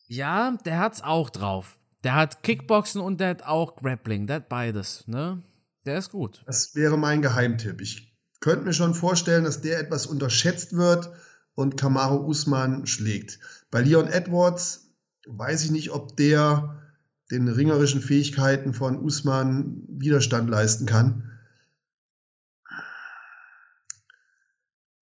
Ja, 0.06 0.56
der 0.64 0.78
hat's 0.78 1.02
auch 1.02 1.30
drauf. 1.30 1.78
Der 2.04 2.14
hat 2.14 2.42
Kickboxen 2.42 3.00
und 3.00 3.20
der 3.20 3.30
hat 3.30 3.42
auch 3.42 3.76
Grappling. 3.76 4.26
Der 4.26 4.36
hat 4.36 4.48
beides, 4.48 5.06
ne? 5.06 5.42
Der 5.84 5.98
ist 5.98 6.10
gut. 6.10 6.42
Das 6.46 6.74
wäre 6.74 6.96
mein 6.96 7.22
Geheimtipp. 7.22 7.80
Ich 7.80 8.16
könnte 8.40 8.64
mir 8.64 8.72
schon 8.72 8.94
vorstellen, 8.94 9.44
dass 9.44 9.60
der 9.60 9.80
etwas 9.80 10.06
unterschätzt 10.06 10.74
wird 10.74 11.10
und 11.54 11.76
Kamaru 11.76 12.24
Usman 12.26 12.86
schlägt. 12.86 13.40
Bei 13.70 13.82
Leon 13.82 14.06
Edwards 14.06 14.94
weiß 15.26 15.64
ich 15.64 15.70
nicht, 15.70 15.90
ob 15.90 16.16
der 16.16 16.87
den 17.30 17.48
ringerischen 17.48 18.00
Fähigkeiten 18.00 18.72
von 18.72 18.98
Usman 18.98 19.82
Widerstand 19.88 20.48
leisten 20.48 20.86
kann. 20.86 21.38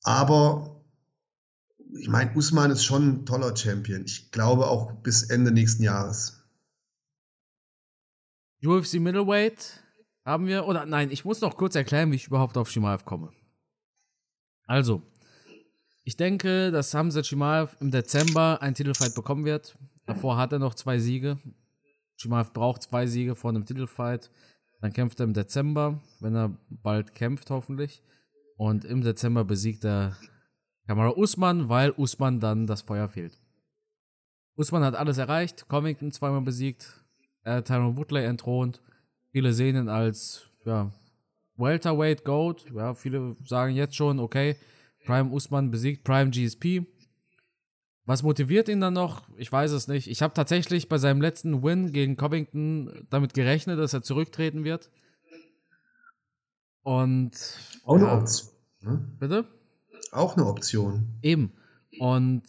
Aber 0.02 0.84
ich 1.98 2.08
meine, 2.08 2.34
Usman 2.34 2.70
ist 2.70 2.84
schon 2.84 3.08
ein 3.08 3.26
toller 3.26 3.56
Champion. 3.56 4.04
Ich 4.04 4.30
glaube 4.30 4.66
auch 4.66 4.92
bis 5.02 5.24
Ende 5.24 5.50
nächsten 5.50 5.82
Jahres. 5.82 6.44
UFC 8.64 8.94
Middleweight 8.94 9.82
haben 10.24 10.46
wir, 10.46 10.66
oder 10.66 10.86
nein, 10.86 11.10
ich 11.10 11.24
muss 11.24 11.40
noch 11.40 11.56
kurz 11.56 11.74
erklären, 11.74 12.10
wie 12.10 12.16
ich 12.16 12.26
überhaupt 12.26 12.56
auf 12.56 12.70
Shimaev 12.70 13.04
komme. 13.04 13.32
Also, 14.66 15.02
ich 16.02 16.16
denke, 16.16 16.70
dass 16.70 16.94
Hamza 16.94 17.22
Shimaev 17.22 17.76
im 17.80 17.90
Dezember 17.90 18.60
einen 18.62 18.74
Titelfight 18.74 19.14
bekommen 19.14 19.44
wird. 19.44 19.76
Davor 20.06 20.36
hat 20.36 20.52
er 20.52 20.58
noch 20.58 20.74
zwei 20.74 20.98
Siege. 20.98 21.38
Shimaev 22.16 22.52
braucht 22.52 22.82
zwei 22.82 23.06
Siege 23.06 23.34
vor 23.34 23.50
einem 23.50 23.64
Titelfight. 23.64 24.30
Dann 24.80 24.92
kämpft 24.92 25.20
er 25.20 25.24
im 25.24 25.32
Dezember, 25.32 26.00
wenn 26.20 26.34
er 26.34 26.56
bald 26.68 27.14
kämpft, 27.14 27.50
hoffentlich. 27.50 28.02
Und 28.56 28.84
im 28.84 29.02
Dezember 29.02 29.44
besiegt 29.44 29.84
er 29.84 30.16
Kamara 30.86 31.10
Usman, 31.10 31.68
weil 31.68 31.90
Usman 31.90 32.40
dann 32.40 32.66
das 32.66 32.82
Feuer 32.82 33.08
fehlt. 33.08 33.38
Usman 34.56 34.84
hat 34.84 34.94
alles 34.94 35.18
erreicht, 35.18 35.68
Covington 35.68 36.12
zweimal 36.12 36.40
besiegt, 36.40 37.04
hat 37.44 37.66
Tyron 37.66 37.96
Woodley 37.96 38.24
entthront. 38.24 38.80
Viele 39.32 39.52
sehen 39.52 39.76
ihn 39.76 39.88
als 39.88 40.48
ja, 40.64 40.90
Welterweight 41.56 42.24
Goat. 42.24 42.66
Ja, 42.74 42.94
viele 42.94 43.36
sagen 43.44 43.74
jetzt 43.74 43.94
schon, 43.94 44.18
okay, 44.18 44.56
Prime 45.04 45.30
Usman 45.30 45.70
besiegt 45.70 46.04
Prime 46.04 46.30
GSP. 46.30 46.86
Was 48.06 48.22
motiviert 48.22 48.68
ihn 48.68 48.80
dann 48.80 48.94
noch? 48.94 49.22
Ich 49.36 49.50
weiß 49.50 49.72
es 49.72 49.88
nicht. 49.88 50.08
Ich 50.08 50.22
habe 50.22 50.32
tatsächlich 50.32 50.88
bei 50.88 50.96
seinem 50.96 51.20
letzten 51.20 51.64
Win 51.64 51.92
gegen 51.92 52.16
Covington 52.16 53.04
damit 53.10 53.34
gerechnet, 53.34 53.80
dass 53.80 53.92
er 53.92 54.02
zurücktreten 54.02 54.62
wird. 54.62 54.90
Und. 56.82 57.32
Auch 57.84 57.96
eine 57.96 58.12
Option. 58.12 58.52
Ne? 58.82 59.08
Bitte? 59.18 59.44
Auch 60.12 60.36
eine 60.36 60.46
Option. 60.46 61.18
Eben. 61.20 61.52
Und 61.98 62.44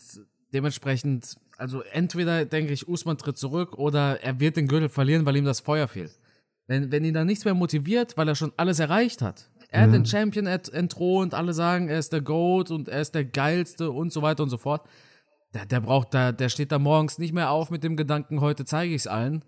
dementsprechend, 0.54 1.38
also 1.58 1.82
entweder 1.82 2.46
denke 2.46 2.72
ich, 2.72 2.88
Usman 2.88 3.18
tritt 3.18 3.40
zurück 3.40 3.80
oder 3.80 4.22
er 4.22 4.40
wird 4.40 4.58
den 4.58 4.68
Gürtel 4.68 4.90
verlieren, 4.90 5.26
weil 5.26 5.38
ihm 5.38 5.46
das 5.46 5.62
Feuer 5.62 5.88
fehlt. 5.88 6.20
Wenn, 6.68 6.92
wenn 6.92 7.04
ihn 7.04 7.16
dann 7.16 7.26
nichts 7.26 7.46
mehr 7.46 7.56
motiviert, 7.56 8.16
weil 8.16 8.28
er 8.28 8.36
schon 8.36 8.54
alles 8.58 8.80
erreicht 8.80 9.24
hat. 9.24 9.50
Er 9.70 9.82
hat 9.82 9.94
den 9.94 10.06
Champion 10.06 10.46
entthront, 10.46 11.34
alle 11.34 11.54
sagen, 11.54 11.90
er 11.90 12.00
ist 12.00 12.14
der 12.14 12.22
GOAT 12.22 12.72
und 12.72 12.88
er 12.88 13.02
ist 13.02 13.16
der 13.16 13.26
geilste 13.26 13.92
und 13.92 14.14
so 14.14 14.22
weiter 14.22 14.44
und 14.44 14.50
so 14.50 14.58
fort 14.58 14.88
der, 15.58 15.66
der 15.66 15.80
braucht 15.82 16.14
da, 16.14 16.32
der 16.32 16.50
steht 16.50 16.72
da 16.72 16.80
morgens 16.80 17.18
nicht 17.18 17.34
mehr 17.34 17.50
auf 17.50 17.72
mit 17.72 17.84
dem 17.84 17.98
Gedanken, 17.98 18.42
heute 18.42 18.66
zeige 18.66 18.94
ich 18.94 19.02
es 19.02 19.08
allen. 19.08 19.44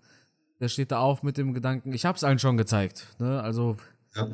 Der 0.60 0.68
steht 0.68 0.90
da 0.90 0.98
auf 0.98 1.22
mit 1.22 1.38
dem 1.38 1.54
Gedanken, 1.54 1.92
ich 1.92 2.04
habe 2.04 2.16
es 2.16 2.24
allen 2.24 2.38
schon 2.38 2.56
gezeigt. 2.56 3.06
Ne? 3.18 3.40
Also, 3.40 3.76
ja. 4.14 4.28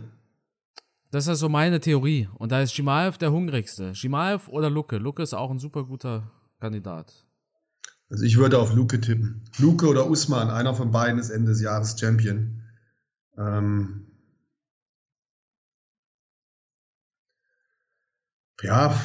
das 1.10 1.26
ist 1.26 1.38
so 1.38 1.48
meine 1.48 1.78
Theorie. 1.80 2.28
Und 2.34 2.50
da 2.50 2.62
ist 2.62 2.72
Shimaev 2.72 3.18
der 3.18 3.30
hungrigste. 3.30 3.94
Shimaev 3.94 4.48
oder 4.48 4.70
Luke. 4.70 4.96
Luke 4.96 5.22
ist 5.22 5.34
auch 5.34 5.50
ein 5.50 5.58
super 5.58 5.84
guter 5.84 6.30
Kandidat. 6.58 7.12
Also 8.08 8.24
ich 8.24 8.38
würde 8.38 8.58
auf 8.58 8.74
Luke 8.74 9.00
tippen. 9.00 9.44
Luke 9.58 9.86
oder 9.86 10.08
Usman, 10.08 10.50
einer 10.50 10.74
von 10.74 10.90
beiden 10.90 11.20
ist 11.20 11.30
Ende 11.30 11.50
des 11.50 11.60
Jahres 11.60 11.98
Champion. 11.98 12.62
Ähm 13.36 14.06
ja, 18.62 18.98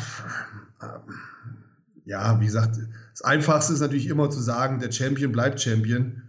ja, 2.11 2.39
wie 2.41 2.45
gesagt, 2.45 2.77
das 3.11 3.21
Einfachste 3.21 3.73
ist 3.73 3.79
natürlich 3.79 4.07
immer 4.07 4.29
zu 4.29 4.41
sagen, 4.41 4.79
der 4.79 4.91
Champion 4.91 5.31
bleibt 5.31 5.61
Champion. 5.61 6.23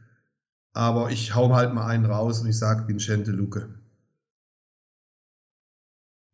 Aber 0.73 1.11
ich 1.11 1.35
hau 1.35 1.55
halt 1.55 1.75
mal 1.75 1.87
einen 1.87 2.07
raus 2.07 2.40
und 2.40 2.49
ich 2.49 2.57
sage 2.57 2.88
Vincente 2.88 3.33
Luque. 3.33 3.68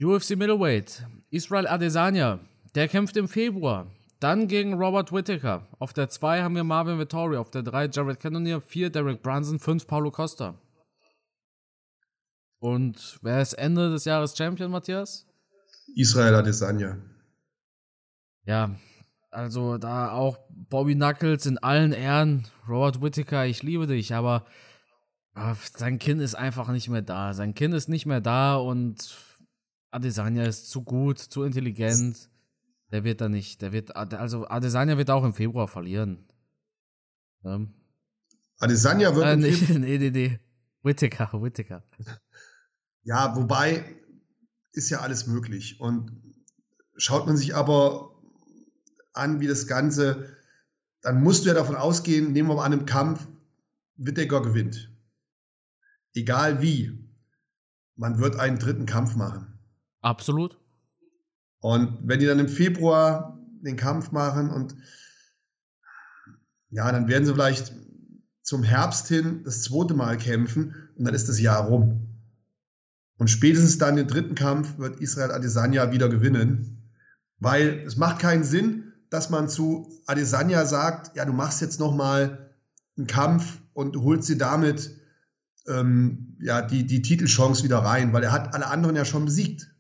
UFC 0.01 0.37
Middleweight, 0.37 1.07
Israel 1.31 1.67
Adesanya, 1.67 2.39
der 2.75 2.87
kämpft 2.87 3.17
im 3.17 3.27
Februar. 3.27 3.91
Dann 4.21 4.49
gegen 4.49 4.75
Robert 4.75 5.13
Whittaker. 5.13 5.67
Auf 5.79 5.93
der 5.93 6.09
2 6.09 6.43
haben 6.43 6.55
wir 6.55 6.65
Marvin 6.65 6.99
Vittori, 6.99 7.37
auf 7.37 7.51
der 7.51 7.63
3 7.63 7.87
Jared 7.87 8.21
Cannonier, 8.21 8.61
4 8.61 8.91
Derek 8.91 9.23
Brunson, 9.23 9.59
5 9.59 9.87
Paulo 9.87 10.11
Costa. 10.11 10.55
Und 12.61 13.19
wer 13.23 13.41
ist 13.41 13.55
Ende 13.55 13.91
des 13.91 14.05
Jahres 14.05 14.37
Champion, 14.37 14.71
Matthias? 14.71 15.27
Israel 15.97 16.35
Adesanya. 16.35 16.99
Ja, 18.45 18.77
also 19.39 19.79
da 19.79 20.11
auch 20.11 20.39
Bobby 20.51 20.95
Knuckles 20.95 21.47
in 21.47 21.59
allen 21.59 21.93
Ehren, 21.93 22.49
Robert 22.69 23.01
Whittaker, 23.01 23.47
ich 23.47 23.63
liebe 23.63 23.87
dich, 23.87 24.13
aber 24.13 24.45
sein 25.77 26.01
Kind 26.01 26.21
ist 26.21 26.35
einfach 26.35 26.69
nicht 26.69 26.89
mehr 26.89 27.03
da. 27.03 27.33
Sein 27.33 27.55
Kind 27.55 27.73
ist 27.73 27.89
nicht 27.89 28.05
mehr 28.05 28.21
da 28.21 28.57
und 28.57 29.17
Adesanya 29.93 30.45
ist 30.45 30.69
zu 30.69 30.83
gut, 30.83 31.19
zu 31.19 31.45
intelligent. 31.45 32.29
Der 32.91 33.05
wird 33.05 33.21
da 33.21 33.29
nicht, 33.29 33.63
der 33.63 33.73
wird, 33.73 33.95
also 33.95 34.49
Adesanya 34.49 34.99
wird 34.99 35.11
auch 35.11 35.25
im 35.25 35.35
Februar 35.35 35.69
verlieren. 35.69 36.27
Ja. 37.45 37.61
Adesanya 38.59 39.15
wird. 39.15 39.27
Äh, 39.27 39.37
nee, 39.37 39.51
nee, 39.79 39.99
nee, 39.99 40.11
nee. 40.11 40.41
Whittaker, 40.83 41.31
Whittaker. 41.41 41.85
Ja, 43.05 43.37
wobei 43.37 43.85
ist 44.73 44.91
ja 44.91 45.01
alles 45.01 45.29
möglich. 45.29 45.81
Und 45.81 46.11
schaut 46.97 47.27
man 47.27 47.37
sich 47.37 47.55
aber 47.55 48.18
an, 49.13 49.41
wie 49.41 49.47
das 49.47 49.67
Ganze, 49.67 50.37
dann 51.03 51.23
musst 51.23 51.45
du 51.45 51.49
ja 51.49 51.55
davon 51.55 51.77
ausgehen, 51.77 52.33
nehmen 52.33 52.49
wir 52.49 52.57
mal 52.57 52.65
an, 52.65 52.73
im 52.73 52.87
Kampf, 52.87 53.27
Wittecker 53.97 54.43
gewinnt. 54.43 54.91
Egal 56.15 56.63
wie. 56.63 57.05
Man 57.97 58.19
wird 58.19 58.37
einen 58.37 58.59
dritten 58.59 58.87
Kampf 58.87 59.17
machen. 59.17 59.59
Absolut. 60.01 60.57
Und 61.61 61.99
wenn 62.05 62.21
die 62.21 62.27
dann 62.27 62.39
im 62.39 62.49
Februar 62.49 63.39
den 63.61 63.77
Kampf 63.77 64.13
machen 64.13 64.51
und 64.51 64.77
ja, 66.71 66.91
dann 66.93 67.09
werden 67.09 67.25
sie 67.25 67.33
vielleicht 67.33 67.73
zum 68.43 68.63
Herbst 68.63 69.09
hin 69.09 69.43
das 69.45 69.63
zweite 69.63 69.95
Mal 69.95 70.17
kämpfen 70.17 70.75
und 70.97 71.05
dann 71.05 71.15
ist 71.15 71.29
das 71.29 71.41
Jahr 71.41 71.67
rum. 71.67 72.09
Und 73.19 73.29
spätestens 73.29 73.79
dann 73.79 73.97
den 73.97 74.07
dritten 74.07 74.37
Kampf 74.37 74.79
wird 74.79 75.01
Israel 75.01 75.33
Adesanya 75.33 75.91
wieder 75.91 76.09
gewinnen, 76.09 76.93
weil 77.41 77.83
es 77.87 77.97
macht 77.97 78.21
keinen 78.21 78.45
Sinn, 78.45 78.88
dass 79.11 79.31
man 79.31 79.49
zu 79.49 79.89
Adesanya 80.07 80.65
sagt, 80.65 81.17
ja, 81.17 81.25
du 81.25 81.33
machst 81.33 81.61
jetzt 81.61 81.81
noch 81.81 81.95
mal 81.95 82.55
einen 82.97 83.07
Kampf 83.07 83.61
und 83.73 83.97
holst 83.97 84.27
sie 84.27 84.39
damit 84.39 84.91
ähm, 85.67 86.37
ja, 86.41 86.63
die, 86.63 86.87
die 86.87 87.03
Titelchance 87.03 87.63
wieder 87.65 87.79
rein, 87.79 88.13
weil 88.13 88.25
er 88.25 88.33
hat 88.33 88.55
alle 88.55 88.67
anderen 88.67 88.97
ja 88.97 89.05
schon 89.05 89.25
besiegt. 89.25 89.73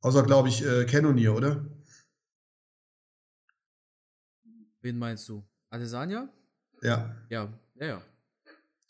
Außer, 0.00 0.22
glaube 0.22 0.48
ich, 0.48 0.64
äh, 0.64 0.84
Cannonier, 0.84 1.34
oder? 1.34 1.66
Wen 4.80 4.98
meinst 4.98 5.28
du? 5.28 5.44
Adesanya? 5.70 6.28
Ja. 6.82 7.14
Ja, 7.28 7.52
ja, 7.74 7.86
ja. 7.86 8.02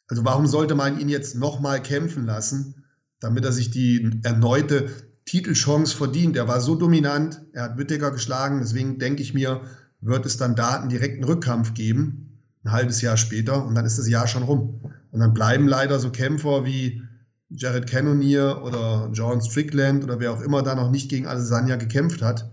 Also 0.07 0.25
warum 0.25 0.47
sollte 0.47 0.75
man 0.75 1.01
ihn 1.01 1.09
jetzt 1.09 1.35
nochmal 1.35 1.83
kämpfen 1.83 2.25
lassen, 2.25 2.85
damit 3.21 3.45
er 3.45 3.53
sich 3.53 3.71
die 3.71 4.21
erneute 4.23 5.08
Titelchance 5.29 5.95
verdient. 5.95 6.37
Er 6.37 6.49
war 6.49 6.61
so 6.61 6.75
dominant, 6.75 7.43
er 7.53 7.65
hat 7.65 7.77
Whittaker 7.77 8.11
geschlagen, 8.11 8.61
deswegen 8.61 8.99
denke 8.99 9.23
ich 9.23 9.35
mir, 9.35 9.61
wird 10.01 10.25
es 10.25 10.39
dann 10.39 10.57
da 10.57 10.81
einen 10.81 10.89
direkten 10.89 11.23
Rückkampf 11.23 11.75
geben. 11.75 12.25
ein 12.65 12.73
halbes 12.73 13.03
Jahr 13.03 13.17
später 13.17 13.65
und 13.65 13.75
dann 13.75 13.85
ist 13.85 13.99
das 13.99 14.09
Jahr 14.09 14.27
schon 14.27 14.43
rum. 14.43 14.81
Und 15.11 15.21
dann 15.21 15.35
bleiben 15.35 15.69
leider 15.69 15.99
so 16.01 16.11
Kämpfer 16.11 16.65
wie 16.65 17.03
Jared 17.51 17.89
Cannonier 17.89 18.63
oder 18.65 19.11
John 19.13 19.41
Strickland 19.41 20.03
oder 20.03 20.19
wer 20.19 20.33
auch 20.33 20.41
immer 20.41 20.63
da 20.63 20.75
noch 20.75 20.91
nicht 20.91 21.11
gegen 21.11 21.27
Adesanya 21.27 21.77
gekämpft 21.77 22.23
hat, 22.23 22.51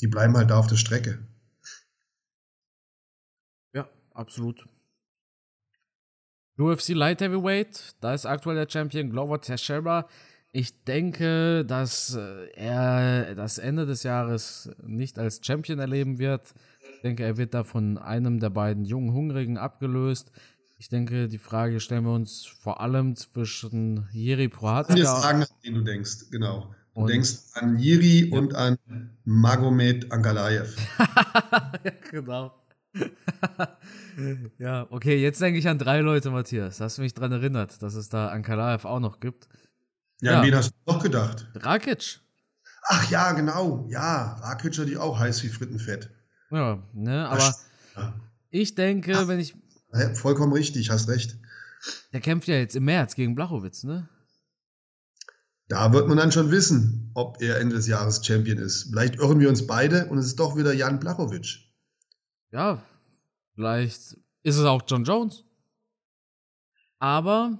die 0.00 0.08
bleiben 0.08 0.36
halt 0.36 0.50
da 0.50 0.58
auf 0.58 0.66
der 0.66 0.76
Strecke. 0.76 1.18
Ja, 3.72 3.88
absolut. 4.12 4.66
UFC 6.58 6.88
Light 6.88 7.20
Heavyweight, 7.20 7.94
da 8.00 8.14
ist 8.14 8.26
aktuell 8.26 8.56
der 8.56 8.68
Champion 8.68 9.10
Glover 9.10 9.40
Teixeira. 9.40 10.08
Ich 10.58 10.84
denke, 10.84 11.66
dass 11.66 12.14
äh, 12.14 12.46
er 12.54 13.34
das 13.34 13.58
Ende 13.58 13.84
des 13.84 14.04
Jahres 14.04 14.70
nicht 14.82 15.18
als 15.18 15.40
Champion 15.42 15.78
erleben 15.78 16.18
wird. 16.18 16.54
Ich 16.94 17.02
denke, 17.02 17.24
er 17.24 17.36
wird 17.36 17.52
da 17.52 17.62
von 17.62 17.98
einem 17.98 18.40
der 18.40 18.48
beiden 18.48 18.86
jungen 18.86 19.12
Hungrigen 19.12 19.58
abgelöst. 19.58 20.32
Ich 20.78 20.88
denke, 20.88 21.28
die 21.28 21.36
Frage 21.36 21.78
stellen 21.78 22.04
wir 22.04 22.14
uns 22.14 22.46
vor 22.46 22.80
allem 22.80 23.16
zwischen 23.16 24.08
Jiri 24.12 24.48
kann 24.48 24.86
dir 24.96 25.04
sagen, 25.04 25.42
an 25.42 25.48
wen 25.60 25.74
du 25.74 25.80
denkst, 25.82 26.30
genau. 26.30 26.74
Du 26.94 27.02
und 27.02 27.10
denkst 27.10 27.34
an 27.52 27.78
Jiri 27.78 28.30
ja. 28.30 28.38
und 28.38 28.54
an 28.54 28.78
Magomed 29.26 30.10
Ankalaev. 30.10 30.74
ja, 30.98 31.92
genau. 32.10 32.54
ja, 34.58 34.86
okay, 34.88 35.20
jetzt 35.20 35.42
denke 35.42 35.58
ich 35.58 35.68
an 35.68 35.78
drei 35.78 36.00
Leute, 36.00 36.30
Matthias. 36.30 36.80
Hast 36.80 36.96
du 36.96 37.02
mich 37.02 37.12
daran 37.12 37.32
erinnert, 37.32 37.82
dass 37.82 37.94
es 37.94 38.08
da 38.08 38.28
Ankalaev 38.28 38.86
auch 38.86 39.00
noch 39.00 39.20
gibt. 39.20 39.48
Ja, 40.20 40.32
ja. 40.32 40.38
an 40.40 40.46
wen 40.46 40.54
hast 40.54 40.70
du 40.70 40.92
noch 40.92 41.02
gedacht? 41.02 41.46
Rakic. 41.54 42.20
Ach 42.88 43.10
ja, 43.10 43.32
genau. 43.32 43.86
Ja, 43.90 44.34
Rakic 44.42 44.78
hat 44.78 44.88
die 44.88 44.96
auch 44.96 45.18
heiß 45.18 45.42
wie 45.42 45.48
Frittenfett. 45.48 46.10
Ja, 46.50 46.82
ne, 46.92 47.28
aber 47.28 47.54
ja. 47.96 48.14
ich 48.50 48.74
denke, 48.74 49.16
Ach, 49.16 49.28
wenn 49.28 49.40
ich. 49.40 49.56
Vollkommen 50.14 50.52
richtig, 50.52 50.90
hast 50.90 51.08
recht. 51.08 51.38
Der 52.12 52.20
kämpft 52.20 52.48
ja 52.48 52.56
jetzt 52.56 52.76
im 52.76 52.84
März 52.84 53.14
gegen 53.14 53.34
Blachowitz, 53.34 53.84
ne? 53.84 54.08
Da 55.68 55.92
wird 55.92 56.06
man 56.06 56.16
dann 56.16 56.30
schon 56.30 56.50
wissen, 56.50 57.10
ob 57.14 57.42
er 57.42 57.58
Ende 57.58 57.74
des 57.74 57.88
Jahres 57.88 58.24
Champion 58.24 58.58
ist. 58.58 58.84
Vielleicht 58.90 59.16
irren 59.16 59.40
wir 59.40 59.48
uns 59.48 59.66
beide 59.66 60.06
und 60.06 60.18
es 60.18 60.26
ist 60.26 60.38
doch 60.38 60.56
wieder 60.56 60.72
Jan 60.72 61.00
Blachowitsch. 61.00 61.72
Ja, 62.52 62.82
vielleicht 63.54 64.16
ist 64.42 64.56
es 64.56 64.64
auch 64.64 64.82
John 64.86 65.04
Jones. 65.04 65.44
Aber 66.98 67.58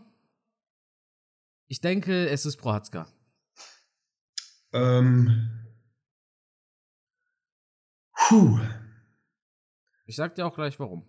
ich 1.69 1.81
denke, 1.81 2.29
es 2.29 2.47
ist 2.47 2.57
Prohatzka. 2.57 3.07
Ähm. 4.73 5.67
Puh. 8.13 8.59
Ich 10.07 10.17
sag 10.17 10.35
dir 10.35 10.47
auch 10.47 10.55
gleich 10.55 10.79
warum. 10.79 11.05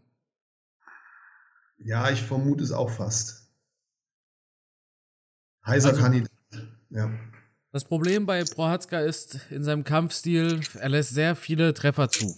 Ja, 1.78 2.10
ich 2.10 2.24
vermute 2.24 2.64
es 2.64 2.72
auch 2.72 2.90
fast. 2.90 3.52
Heißer 5.66 5.90
also, 5.90 6.02
Kandidat. 6.02 6.32
Ja. 6.90 7.12
Das 7.72 7.86
Problem 7.86 8.26
bei 8.26 8.44
Prohatzka 8.44 9.02
ist 9.02 9.40
in 9.52 9.64
seinem 9.64 9.84
Kampfstil, 9.84 10.62
er 10.76 10.90
lässt 10.90 11.12
sehr 11.12 11.36
viele 11.36 11.74
Treffer 11.74 12.10
zu. 12.10 12.36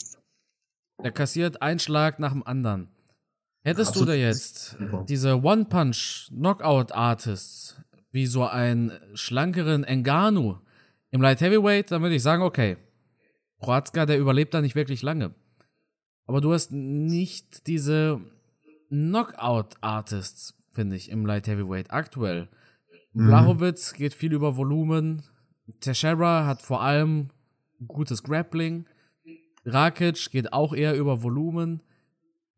Er 0.98 1.12
kassiert 1.12 1.62
einen 1.62 1.80
Schlag 1.80 2.20
nach 2.20 2.34
dem 2.34 2.46
anderen. 2.46 2.90
Hättest 3.64 3.92
Absolut. 3.92 4.10
du 4.10 4.14
da 4.14 4.18
jetzt 4.18 4.76
diese 5.08 5.42
One-Punch-Knockout-Artists 5.42 7.80
wie 8.12 8.26
so 8.26 8.46
einen 8.46 8.92
schlankeren 9.14 9.84
Enganu 9.84 10.58
im 11.12 11.22
Light 11.22 11.42
Heavyweight, 11.42 11.92
dann 11.92 12.02
würde 12.02 12.16
ich 12.16 12.24
sagen, 12.24 12.44
okay, 12.44 12.78
Proatzka, 13.60 14.06
der 14.06 14.20
überlebt 14.20 14.54
da 14.54 14.62
nicht 14.62 14.76
wirklich 14.76 15.02
lange. 15.02 15.34
Aber 16.26 16.42
du 16.42 16.54
hast 16.54 16.72
nicht 16.72 17.68
diese 17.68 18.22
Knockout-Artists, 18.90 20.56
finde 20.72 20.96
ich, 20.96 21.10
im 21.10 21.26
Light 21.26 21.48
Heavyweight 21.48 21.92
aktuell. 21.92 22.48
Mhm. 23.14 23.28
Blachowitz 23.28 23.94
geht 23.94 24.14
viel 24.14 24.34
über 24.34 24.56
Volumen. 24.56 25.24
Teixeira 25.80 26.46
hat 26.46 26.62
vor 26.62 26.82
allem 26.82 27.30
gutes 27.88 28.24
Grappling. 28.24 28.86
Rakic 29.66 30.32
geht 30.32 30.54
auch 30.54 30.74
eher 30.74 30.96
über 30.96 31.22
Volumen. 31.24 31.82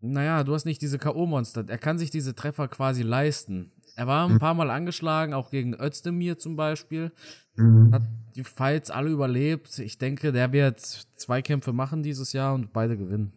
Naja, 0.02 0.44
du 0.44 0.54
hast 0.54 0.66
nicht 0.66 0.82
diese 0.82 0.98
K.O.-Monster. 0.98 1.70
Er 1.70 1.78
kann 1.78 1.98
sich 1.98 2.10
diese 2.10 2.36
Treffer 2.36 2.68
quasi 2.68 3.04
leisten. 3.04 3.72
Er 3.96 4.08
war 4.08 4.28
ein 4.28 4.34
mhm. 4.34 4.40
paar 4.40 4.54
Mal 4.54 4.70
angeschlagen, 4.70 5.34
auch 5.34 5.52
gegen 5.52 5.74
Özdemir 5.74 6.38
zum 6.38 6.56
Beispiel. 6.56 7.12
Mhm. 7.56 7.94
Hat 7.94 8.04
die 8.36 8.44
Fights 8.44 8.90
alle 8.90 9.10
überlebt. 9.10 9.78
Ich 9.80 9.98
denke, 9.98 10.32
der 10.32 10.52
wird 10.52 10.80
zwei 10.80 11.42
Kämpfe 11.42 11.74
machen 11.74 12.04
dieses 12.04 12.34
Jahr 12.34 12.54
und 12.54 12.74
beide 12.74 12.98
gewinnen. 12.98 13.34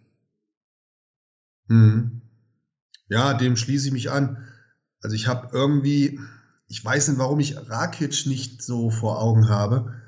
Mhm. 1.66 2.22
Ja, 3.08 3.34
dem 3.34 3.56
schließe 3.56 3.88
ich 3.88 3.92
mich 3.92 4.10
an. 4.10 4.48
Also 5.02 5.16
ich 5.16 5.26
habe 5.26 5.48
irgendwie, 5.52 6.20
ich 6.68 6.84
weiß 6.84 7.08
nicht, 7.08 7.18
warum 7.18 7.40
ich 7.40 7.56
Rakic 7.68 8.26
nicht 8.26 8.62
so 8.62 8.90
vor 8.90 9.20
Augen 9.20 9.48
habe. 9.48 10.00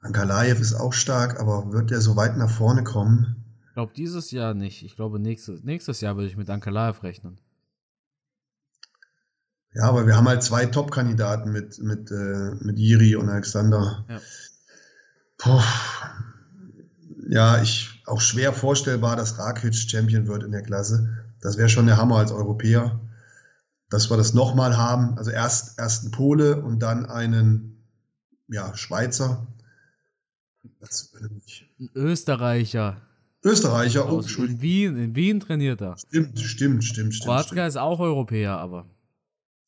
Ankalaev 0.00 0.60
ist 0.60 0.74
auch 0.74 0.92
stark, 0.92 1.40
aber 1.40 1.72
wird 1.72 1.90
der 1.90 2.02
so 2.02 2.14
weit 2.14 2.36
nach 2.36 2.50
vorne 2.50 2.84
kommen? 2.84 3.43
Ich 3.74 3.76
glaube 3.76 3.92
dieses 3.92 4.30
Jahr 4.30 4.54
nicht. 4.54 4.84
Ich 4.84 4.94
glaube 4.94 5.18
nächstes, 5.18 5.64
nächstes 5.64 6.00
Jahr 6.00 6.14
würde 6.14 6.28
ich 6.28 6.36
mit 6.36 6.48
Ankalaev 6.48 7.02
rechnen. 7.02 7.40
Ja, 9.72 9.88
aber 9.88 10.06
wir 10.06 10.14
haben 10.14 10.28
halt 10.28 10.44
zwei 10.44 10.66
Top-Kandidaten 10.66 11.50
mit, 11.50 11.80
mit, 11.80 12.08
äh, 12.12 12.54
mit 12.60 12.78
Jiri 12.78 13.16
und 13.16 13.28
Alexander. 13.28 14.04
Ja. 14.08 14.20
Puh. 15.38 15.60
Ja, 17.28 17.60
ich 17.62 18.00
auch 18.06 18.20
schwer 18.20 18.52
vorstellbar, 18.52 19.16
dass 19.16 19.40
Rakic 19.40 19.74
Champion 19.74 20.28
wird 20.28 20.44
in 20.44 20.52
der 20.52 20.62
Klasse. 20.62 21.24
Das 21.40 21.58
wäre 21.58 21.68
schon 21.68 21.86
der 21.86 21.96
Hammer 21.96 22.18
als 22.18 22.30
Europäer. 22.30 23.00
Dass 23.90 24.08
wir 24.08 24.16
das 24.16 24.34
nochmal 24.34 24.76
haben. 24.76 25.18
Also 25.18 25.32
erst, 25.32 25.80
erst 25.80 26.04
einen 26.04 26.12
Pole 26.12 26.62
und 26.62 26.78
dann 26.78 27.06
einen 27.06 27.84
ja, 28.46 28.76
Schweizer. 28.76 29.48
Das 30.78 31.12
würde 31.12 31.34
mich. 31.34 31.68
Ein 31.80 31.90
Österreicher. 31.96 33.02
Österreicher, 33.44 34.10
oh, 34.10 34.20
in 34.20 34.62
Wien, 34.62 34.96
in 34.96 35.14
Wien 35.14 35.38
trainiert 35.38 35.82
er. 35.82 35.98
Stimmt, 35.98 36.40
stimmt, 36.40 36.84
stimmt, 36.84 37.14
stimmt. 37.14 37.24
Kroatka 37.24 37.66
ist 37.66 37.76
auch 37.76 38.00
Europäer, 38.00 38.56
aber. 38.58 38.86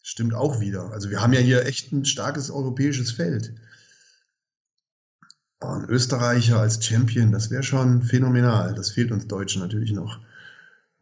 Stimmt 0.03 0.35
auch 0.35 0.61
wieder. 0.61 0.93
Also 0.93 1.11
wir 1.11 1.21
haben 1.21 1.35
ja 1.35 1.41
hier 1.41 1.67
echt 1.67 1.93
ein 1.93 2.05
starkes 2.05 2.51
europäisches 2.51 3.11
Feld. 3.11 3.55
Oh, 5.61 5.67
ein 5.67 5.85
Österreicher 5.89 6.59
als 6.59 6.85
Champion, 6.85 7.33
das 7.33 7.51
wäre 7.51 7.63
schon 7.63 8.03
phänomenal. 8.03 8.75
Das 8.75 8.91
fehlt 8.91 9.13
uns 9.13 9.27
Deutschen 9.27 9.61
natürlich 9.61 9.93
noch. 9.93 10.21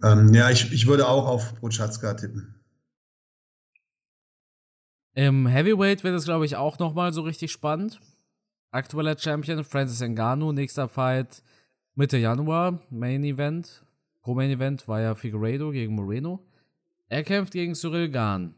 Ähm, 0.03 0.35
ja, 0.35 0.51
ich, 0.51 0.73
ich 0.73 0.87
würde 0.87 1.07
auch 1.07 1.27
auf 1.27 1.55
Prochatzka 1.61 2.15
tippen. 2.15 2.61
Im 5.15 5.47
Heavyweight 5.47 6.03
wird 6.03 6.17
es, 6.17 6.25
glaube 6.25 6.45
ich, 6.45 6.57
auch 6.57 6.79
nochmal 6.81 7.13
so 7.13 7.23
richtig 7.23 7.53
spannend 7.53 8.01
aktueller 8.75 9.17
Champion 9.17 9.65
Francis 9.65 10.01
Ngannou, 10.01 10.53
nächster 10.53 10.89
Fight 10.89 11.43
Mitte 11.97 12.19
Januar, 12.19 12.81
Main 12.91 13.23
Event. 13.23 13.85
Co-Main 14.23 14.51
Event 14.51 14.89
war 14.89 15.01
ja 15.01 15.15
Figueiredo 15.15 15.71
gegen 15.71 15.95
Moreno. 15.95 16.45
Er 17.09 17.23
kämpft 17.23 17.53
gegen 17.53 17.75
Cyril 17.75 18.11
Gahn. 18.11 18.55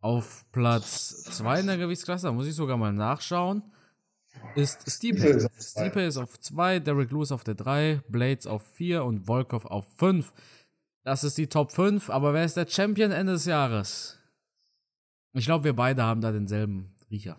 Auf 0.00 0.44
Platz 0.50 1.22
2 1.24 1.60
in 1.60 1.66
der 1.68 1.78
Gewichtsklasse, 1.78 2.26
da 2.26 2.32
muss 2.32 2.48
ich 2.48 2.54
sogar 2.56 2.76
mal 2.76 2.92
nachschauen, 2.92 3.62
ist 4.56 4.90
Stipe. 4.90 5.48
Stipe 5.60 6.02
ist 6.02 6.16
auf 6.16 6.40
2, 6.40 6.80
Derek 6.80 7.12
Lewis 7.12 7.30
auf 7.30 7.44
der 7.44 7.54
3, 7.54 8.02
Blades 8.08 8.48
auf 8.48 8.66
4 8.72 9.04
und 9.04 9.26
Volkov 9.26 9.64
auf 9.66 9.86
5. 9.98 10.32
Das 11.04 11.22
ist 11.22 11.38
die 11.38 11.46
Top 11.46 11.70
5, 11.70 12.10
aber 12.10 12.34
wer 12.34 12.44
ist 12.44 12.56
der 12.56 12.66
Champion 12.66 13.12
Ende 13.12 13.34
des 13.34 13.44
Jahres? 13.44 14.18
Ich 15.32 15.44
glaube, 15.44 15.64
wir 15.64 15.76
beide 15.76 16.02
haben 16.02 16.20
da 16.20 16.32
denselben 16.32 16.94
Riecher. 17.08 17.38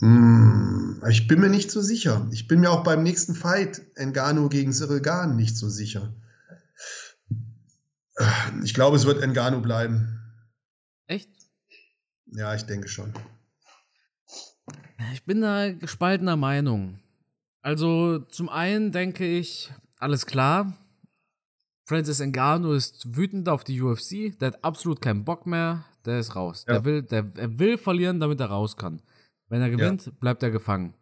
Hm, 0.00 1.02
ich 1.08 1.26
bin 1.26 1.40
mir 1.40 1.48
nicht 1.48 1.70
so 1.70 1.80
sicher. 1.80 2.26
Ich 2.30 2.46
bin 2.46 2.60
mir 2.60 2.70
auch 2.70 2.84
beim 2.84 3.02
nächsten 3.02 3.34
Fight 3.34 3.82
Engano 3.96 4.48
gegen 4.48 4.72
Cyril 4.72 5.00
Gahn 5.00 5.36
nicht 5.36 5.56
so 5.56 5.68
sicher. 5.68 6.12
Ich 8.62 8.74
glaube, 8.74 8.96
es 8.96 9.06
wird 9.06 9.22
Engano 9.22 9.60
bleiben. 9.60 10.20
Echt? 11.06 11.30
Ja, 12.26 12.54
ich 12.54 12.64
denke 12.64 12.88
schon. 12.88 13.12
Ich 15.12 15.24
bin 15.24 15.40
da 15.40 15.72
gespaltener 15.72 16.36
Meinung. 16.36 16.98
Also, 17.62 18.18
zum 18.18 18.48
einen 18.48 18.92
denke 18.92 19.24
ich, 19.24 19.72
alles 19.98 20.26
klar, 20.26 20.76
Francis 21.84 22.20
Ngannou 22.20 22.72
ist 22.72 23.16
wütend 23.16 23.48
auf 23.48 23.64
die 23.64 23.80
UFC, 23.80 24.38
der 24.38 24.48
hat 24.48 24.64
absolut 24.64 25.00
keinen 25.00 25.24
Bock 25.24 25.46
mehr, 25.46 25.84
der 26.04 26.18
ist 26.18 26.36
raus. 26.36 26.64
Ja. 26.68 26.74
Der 26.74 26.84
will, 26.84 27.02
der, 27.02 27.30
er 27.36 27.58
will 27.58 27.78
verlieren, 27.78 28.20
damit 28.20 28.40
er 28.40 28.46
raus 28.46 28.76
kann. 28.76 29.00
Wenn 29.48 29.62
er 29.62 29.70
gewinnt, 29.70 30.06
ja. 30.06 30.12
bleibt 30.20 30.42
er 30.42 30.50
gefangen. 30.50 30.94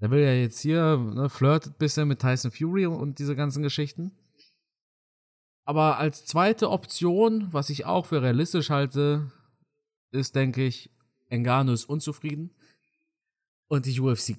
Der 0.00 0.10
will 0.10 0.20
ja 0.20 0.32
jetzt 0.32 0.60
hier, 0.60 0.96
ne, 0.96 1.28
flirtet 1.28 1.78
bisschen 1.78 2.08
mit 2.08 2.20
Tyson 2.20 2.50
Fury 2.50 2.86
und 2.86 3.18
diese 3.18 3.36
ganzen 3.36 3.62
Geschichten. 3.62 4.12
Aber 5.64 5.98
als 5.98 6.24
zweite 6.26 6.70
Option, 6.70 7.48
was 7.52 7.70
ich 7.70 7.86
auch 7.86 8.06
für 8.06 8.22
realistisch 8.22 8.70
halte, 8.70 9.32
ist, 10.10 10.36
denke 10.36 10.64
ich, 10.64 10.90
Engano 11.28 11.72
ist 11.72 11.86
unzufrieden. 11.86 12.50
Und 13.68 13.86
die 13.86 13.98
UFC 13.98 14.36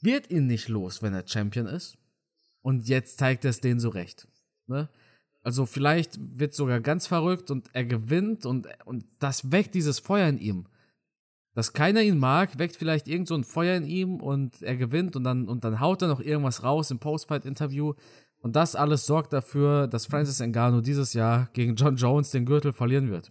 wird 0.00 0.30
ihn 0.30 0.46
nicht 0.46 0.68
los, 0.68 1.02
wenn 1.02 1.14
er 1.14 1.26
Champion 1.26 1.66
ist. 1.66 1.98
Und 2.62 2.88
jetzt 2.88 3.18
zeigt 3.18 3.44
er 3.44 3.50
es 3.50 3.60
denen 3.60 3.80
so 3.80 3.90
recht. 3.90 4.26
Ne? 4.66 4.88
Also 5.42 5.66
vielleicht 5.66 6.18
wird 6.18 6.54
sogar 6.54 6.80
ganz 6.80 7.06
verrückt 7.06 7.50
und 7.50 7.68
er 7.74 7.84
gewinnt 7.84 8.46
und, 8.46 8.66
und 8.86 9.04
das 9.18 9.52
weckt 9.52 9.74
dieses 9.74 9.98
Feuer 9.98 10.28
in 10.28 10.38
ihm. 10.38 10.66
Dass 11.54 11.72
keiner 11.72 12.02
ihn 12.02 12.18
mag, 12.18 12.58
weckt 12.58 12.76
vielleicht 12.76 13.06
irgend 13.06 13.28
so 13.28 13.34
ein 13.34 13.44
Feuer 13.44 13.76
in 13.76 13.86
ihm 13.86 14.16
und 14.16 14.60
er 14.62 14.76
gewinnt 14.76 15.14
und 15.14 15.24
dann, 15.24 15.48
und 15.48 15.64
dann 15.64 15.80
haut 15.80 16.02
er 16.02 16.08
noch 16.08 16.20
irgendwas 16.20 16.64
raus 16.64 16.90
im 16.90 16.98
Postfight-Interview. 16.98 17.94
Und 18.38 18.56
das 18.56 18.74
alles 18.74 19.06
sorgt 19.06 19.32
dafür, 19.32 19.86
dass 19.86 20.06
Francis 20.06 20.40
Ngannou 20.40 20.80
dieses 20.80 21.14
Jahr 21.14 21.48
gegen 21.52 21.76
John 21.76 21.96
Jones 21.96 22.30
den 22.30 22.44
Gürtel 22.44 22.72
verlieren 22.72 23.10
wird. 23.10 23.30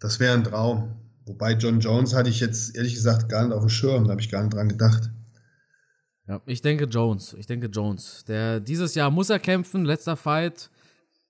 Das 0.00 0.18
wäre 0.18 0.34
ein 0.34 0.44
Traum. 0.44 0.96
Wobei 1.24 1.52
John 1.52 1.78
Jones 1.78 2.14
hatte 2.14 2.30
ich 2.30 2.40
jetzt 2.40 2.74
ehrlich 2.76 2.94
gesagt 2.94 3.28
gar 3.28 3.44
nicht 3.44 3.54
auf 3.54 3.60
dem 3.60 3.68
Schirm, 3.68 4.04
da 4.04 4.10
habe 4.10 4.20
ich 4.20 4.30
gar 4.30 4.42
nicht 4.42 4.54
dran 4.54 4.68
gedacht. 4.68 5.10
Ja, 6.26 6.40
ich 6.46 6.62
denke 6.62 6.84
Jones. 6.84 7.34
Ich 7.34 7.46
denke 7.46 7.66
Jones. 7.66 8.24
Der 8.26 8.60
dieses 8.60 8.94
Jahr 8.94 9.10
muss 9.10 9.30
er 9.30 9.38
kämpfen. 9.38 9.84
Letzter 9.84 10.16
Fight 10.16 10.70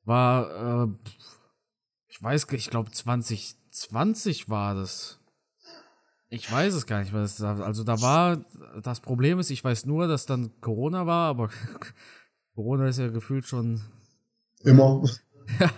war, 0.05 0.87
äh, 0.87 1.11
ich 2.09 2.23
weiß, 2.23 2.47
ich 2.53 2.71
glaube 2.71 2.91
2020 3.81 4.51
war 4.51 4.75
das. 4.75 5.19
Ich 6.29 6.51
weiß 6.51 6.75
es 6.75 6.87
gar 6.87 7.01
nicht 7.01 7.13
mehr. 7.13 7.23
Also 7.65 7.83
da 7.83 8.01
war, 8.03 8.45
das 8.83 9.01
Problem 9.01 9.39
ist, 9.39 9.51
ich 9.51 9.65
weiß 9.65 9.87
nur, 9.87 10.07
dass 10.07 10.27
dann 10.27 10.53
Corona 10.61 11.07
war, 11.07 11.29
aber 11.29 11.49
Corona 12.55 12.89
ist 12.89 12.99
ja 12.99 13.09
gefühlt 13.09 13.47
schon. 13.47 13.81
Immer. 14.63 15.03
Ja, 15.59 15.69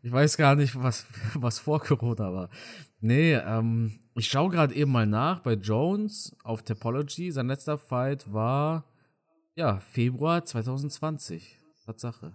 ich 0.00 0.12
weiß 0.12 0.36
gar 0.36 0.54
nicht, 0.54 0.80
was, 0.80 1.04
was 1.34 1.58
vor 1.58 1.80
Corona 1.80 2.32
war. 2.32 2.50
Nee, 3.00 3.34
ähm, 3.34 3.98
ich 4.14 4.28
schaue 4.28 4.50
gerade 4.50 4.72
eben 4.76 4.92
mal 4.92 5.06
nach 5.06 5.40
bei 5.40 5.54
Jones 5.54 6.36
auf 6.44 6.62
Topology. 6.62 7.32
Sein 7.32 7.48
letzter 7.48 7.78
Fight 7.78 8.32
war, 8.32 8.84
ja, 9.56 9.80
Februar 9.80 10.44
2020. 10.44 11.58
Tatsache. 11.84 12.32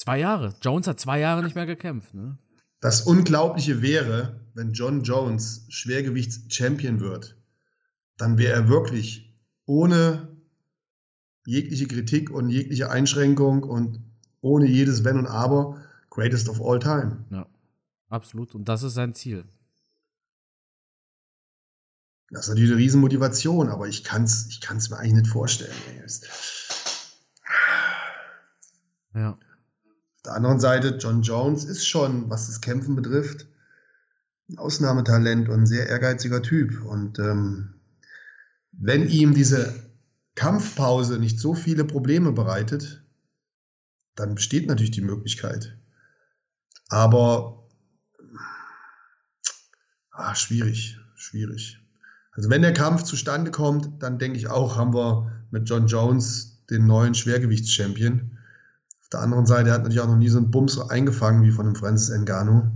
Zwei 0.00 0.18
Jahre. 0.18 0.54
Jones 0.62 0.86
hat 0.86 0.98
zwei 0.98 1.20
Jahre 1.20 1.42
nicht 1.42 1.54
mehr 1.54 1.66
gekämpft, 1.66 2.14
ne? 2.14 2.38
Das 2.80 3.02
Unglaubliche 3.02 3.82
wäre, 3.82 4.40
wenn 4.54 4.72
John 4.72 5.02
Jones 5.02 5.66
Schwergewichts-Champion 5.68 7.00
wird, 7.00 7.36
dann 8.16 8.38
wäre 8.38 8.54
er 8.54 8.68
wirklich 8.70 9.38
ohne 9.66 10.34
jegliche 11.44 11.86
Kritik 11.86 12.30
und 12.30 12.48
jegliche 12.48 12.88
Einschränkung 12.88 13.62
und 13.62 14.02
ohne 14.40 14.66
jedes 14.66 15.04
Wenn 15.04 15.18
und 15.18 15.26
Aber 15.26 15.82
greatest 16.08 16.48
of 16.48 16.62
all 16.62 16.78
time. 16.78 17.26
Ja, 17.30 17.46
absolut. 18.08 18.54
Und 18.54 18.70
das 18.70 18.82
ist 18.82 18.94
sein 18.94 19.12
Ziel. 19.12 19.44
Das 22.30 22.44
ist 22.44 22.48
natürlich 22.48 22.70
eine 22.70 22.80
Riesenmotivation, 22.80 23.68
aber 23.68 23.86
ich 23.86 24.02
kann 24.02 24.22
es 24.22 24.46
ich 24.48 24.62
kann's 24.62 24.88
mir 24.88 24.96
eigentlich 24.96 25.24
nicht 25.24 25.26
vorstellen. 25.26 25.74
Ja. 29.12 29.38
Auf 30.20 30.24
der 30.24 30.34
anderen 30.34 30.60
Seite, 30.60 30.98
John 31.00 31.22
Jones 31.22 31.64
ist 31.64 31.88
schon, 31.88 32.28
was 32.28 32.46
das 32.46 32.60
Kämpfen 32.60 32.94
betrifft, 32.94 33.46
ein 34.50 34.58
Ausnahmetalent 34.58 35.48
und 35.48 35.60
ein 35.60 35.66
sehr 35.66 35.88
ehrgeiziger 35.88 36.42
Typ. 36.42 36.84
Und 36.84 37.18
ähm, 37.18 37.80
wenn 38.72 39.08
ihm 39.08 39.32
diese 39.32 39.72
Kampfpause 40.34 41.18
nicht 41.18 41.40
so 41.40 41.54
viele 41.54 41.86
Probleme 41.86 42.32
bereitet, 42.32 43.02
dann 44.14 44.34
besteht 44.34 44.66
natürlich 44.66 44.90
die 44.90 45.00
Möglichkeit. 45.00 45.78
Aber 46.90 47.66
ah, 50.10 50.34
schwierig, 50.34 50.98
schwierig. 51.14 51.78
Also 52.32 52.50
wenn 52.50 52.60
der 52.60 52.74
Kampf 52.74 53.04
zustande 53.04 53.50
kommt, 53.50 54.02
dann 54.02 54.18
denke 54.18 54.36
ich 54.36 54.48
auch, 54.48 54.76
haben 54.76 54.92
wir 54.92 55.46
mit 55.50 55.66
John 55.66 55.86
Jones 55.86 56.62
den 56.68 56.86
neuen 56.86 57.14
Schwergewichtschampion. 57.14 58.36
Auf 59.10 59.18
der 59.18 59.22
anderen 59.22 59.46
Seite 59.46 59.72
hat 59.72 59.78
natürlich 59.82 59.98
auch 59.98 60.06
noch 60.06 60.18
nie 60.18 60.28
so 60.28 60.38
einen 60.38 60.52
Bums 60.52 60.78
eingefangen 60.78 61.42
wie 61.42 61.50
von 61.50 61.66
dem 61.66 61.74
Francis 61.74 62.16
Ngannou. 62.16 62.70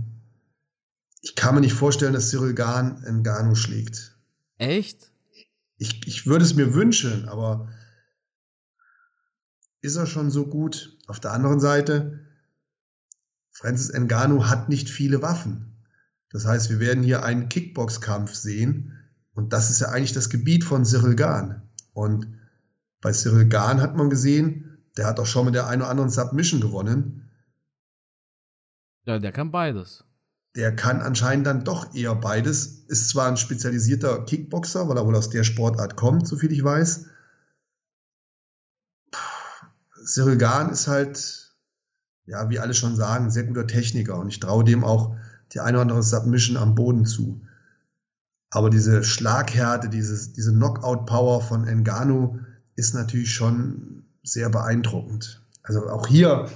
Ich 1.21 1.33
kann 1.35 1.55
mir 1.55 1.61
nicht 1.61 1.71
vorstellen, 1.71 2.11
dass 2.11 2.27
Cyril 2.27 2.53
Gahn 2.53 3.01
Ngannou 3.07 3.55
schlägt. 3.55 4.17
Echt? 4.57 5.13
Ich, 5.77 6.05
ich 6.05 6.27
würde 6.27 6.43
es 6.43 6.53
mir 6.53 6.73
wünschen, 6.73 7.29
aber 7.29 7.69
ist 9.79 9.95
er 9.95 10.07
schon 10.07 10.29
so 10.29 10.45
gut? 10.45 10.97
Auf 11.07 11.21
der 11.21 11.31
anderen 11.31 11.61
Seite, 11.61 12.19
Francis 13.51 13.93
Ngannou 13.93 14.49
hat 14.49 14.67
nicht 14.67 14.89
viele 14.89 15.21
Waffen. 15.21 15.77
Das 16.31 16.45
heißt, 16.45 16.69
wir 16.69 16.81
werden 16.81 17.01
hier 17.01 17.23
einen 17.23 17.47
Kickboxkampf 17.47 18.33
sehen 18.33 18.91
und 19.35 19.53
das 19.53 19.69
ist 19.69 19.79
ja 19.79 19.87
eigentlich 19.87 20.11
das 20.11 20.29
Gebiet 20.29 20.65
von 20.65 20.83
Cyril 20.83 21.15
Gahn. 21.15 21.61
Und 21.93 22.27
bei 22.99 23.13
Cyril 23.13 23.47
Gahn 23.47 23.79
hat 23.79 23.95
man 23.95 24.09
gesehen, 24.09 24.64
der 24.97 25.05
hat 25.05 25.19
auch 25.19 25.25
schon 25.25 25.45
mit 25.45 25.55
der 25.55 25.67
einen 25.67 25.81
oder 25.81 25.91
anderen 25.91 26.09
Submission 26.09 26.61
gewonnen. 26.61 27.29
Ja, 29.05 29.19
der 29.19 29.31
kann 29.31 29.51
beides. 29.51 30.03
Der 30.55 30.75
kann 30.75 31.01
anscheinend 31.01 31.45
dann 31.47 31.63
doch 31.63 31.93
eher 31.93 32.15
beides. 32.15 32.85
Ist 32.87 33.09
zwar 33.09 33.27
ein 33.27 33.37
spezialisierter 33.37 34.23
Kickboxer, 34.25 34.87
weil 34.87 34.97
er 34.97 35.05
wohl 35.05 35.15
aus 35.15 35.29
der 35.29 35.43
Sportart 35.43 35.95
kommt, 35.95 36.27
soviel 36.27 36.51
ich 36.51 36.63
weiß. 36.63 37.05
Cyril 40.05 40.37
Gahn 40.37 40.69
ist 40.69 40.87
halt, 40.87 41.55
ja, 42.25 42.49
wie 42.49 42.59
alle 42.59 42.73
schon 42.73 42.95
sagen, 42.95 43.25
ein 43.25 43.31
sehr 43.31 43.43
guter 43.43 43.67
Techniker 43.67 44.17
und 44.17 44.29
ich 44.29 44.39
traue 44.39 44.63
dem 44.63 44.83
auch 44.83 45.15
die 45.51 45.59
eine 45.59 45.77
oder 45.77 45.81
andere 45.81 46.03
Submission 46.03 46.57
am 46.57 46.75
Boden 46.75 47.05
zu. 47.05 47.41
Aber 48.49 48.69
diese 48.69 49.03
Schlaghärte, 49.03 49.89
dieses, 49.89 50.33
diese 50.33 50.53
Knockout-Power 50.53 51.41
von 51.41 51.67
Engano 51.67 52.39
ist 52.75 52.93
natürlich 52.93 53.33
schon 53.33 54.04
sehr 54.25 54.49
beeindruckend. 54.49 55.41
Also 55.63 55.87
auch 55.87 56.07
hier 56.07 56.49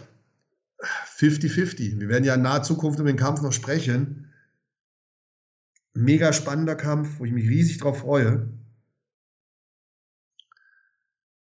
50-50. 1.17 1.99
Wir 1.99 2.09
werden 2.09 2.25
ja 2.25 2.35
in 2.35 2.41
naher 2.41 2.63
Zukunft 2.63 2.99
über 2.99 3.11
den 3.11 3.17
Kampf 3.17 3.41
noch 3.41 3.53
sprechen. 3.53 4.31
Mega 5.93 6.33
spannender 6.33 6.75
Kampf, 6.75 7.19
wo 7.19 7.25
ich 7.25 7.31
mich 7.31 7.47
riesig 7.47 7.79
drauf 7.79 7.99
freue. 7.99 8.47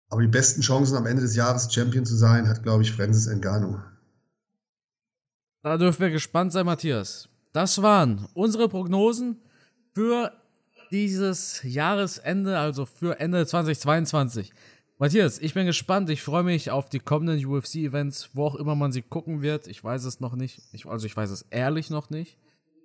Aber 0.09 0.21
die 0.21 0.29
besten 0.29 0.61
Chancen 0.61 0.97
am 0.97 1.07
Ende 1.07 1.23
des 1.23 1.37
Jahres 1.37 1.73
Champion 1.73 2.05
zu 2.05 2.17
sein, 2.17 2.49
hat, 2.49 2.63
glaube 2.63 2.83
ich, 2.83 2.93
Francis 2.93 3.29
Ngannou. 3.29 3.81
Da 5.63 5.79
dürfen 5.79 6.01
wir 6.01 6.11
gespannt 6.11 6.53
sein, 6.53 6.67
Matthias. 6.67 7.29
Das 7.53 7.81
waren 7.81 8.29
unsere 8.35 8.69
Prognosen 8.69 9.41
für 9.95 10.33
dieses 10.91 11.63
Jahresende, 11.63 12.59
also 12.59 12.85
für 12.85 13.21
Ende 13.21 13.47
2022. 13.47 14.53
Matthias, 14.99 15.39
ich 15.39 15.55
bin 15.55 15.67
gespannt. 15.67 16.11
Ich 16.11 16.23
freue 16.23 16.45
mich 16.45 16.71
auf 16.71 16.89
die 16.89 17.01
kommenden 17.01 17.45
UFC-Events, 17.45 18.31
wo 18.35 18.47
auch 18.47 18.55
immer 18.55 18.75
man 18.75 18.93
sie 18.93 19.03
gucken 19.03 19.43
wird. 19.43 19.67
Ich 19.67 19.83
weiß 19.83 20.05
es 20.05 20.21
noch 20.21 20.37
nicht. 20.37 20.63
Ich, 20.73 20.87
also 20.87 21.07
ich 21.07 21.17
weiß 21.17 21.31
es 21.31 21.43
ehrlich 21.51 21.91
noch 21.91 22.11
nicht. 22.11 22.39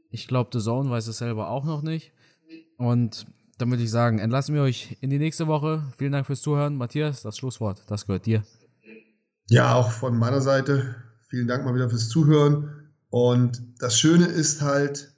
Ich 0.10 0.28
glaube, 0.28 0.50
The 0.54 0.60
Zone 0.60 0.89
weiß 0.89 1.08
es 1.08 1.20
selber 1.20 1.50
auch 1.50 1.65
noch 1.65 1.82
nicht. 1.82 2.12
Und 2.78 3.26
dann 3.58 3.70
würde 3.70 3.84
ich 3.84 3.91
sagen, 3.91 4.20
entlassen 4.20 4.56
wir 4.56 4.62
euch 4.62 4.98
in 5.02 5.10
die 5.10 5.20
nächste 5.20 5.48
Woche. 5.48 5.84
Vielen 5.98 6.12
Dank 6.12 6.26
fürs 6.26 6.41
Zuhören. 6.41 6.76
Matthias, 6.76 7.22
das 7.22 7.38
Schlusswort, 7.38 7.84
das 7.88 8.06
gehört 8.06 8.26
dir. 8.26 8.43
Ja, 9.50 9.76
auch 9.76 9.91
von 9.91 10.17
meiner 10.17 10.41
Seite. 10.41 10.96
Vielen 11.30 11.48
Dank 11.48 11.65
mal 11.65 11.76
wieder 11.76 11.89
fürs 11.89 12.10
Zuhören. 12.10 12.91
Und 13.10 13.62
das 13.80 14.00
Schöne 14.00 14.26
ist 14.26 14.62
halt, 14.62 15.13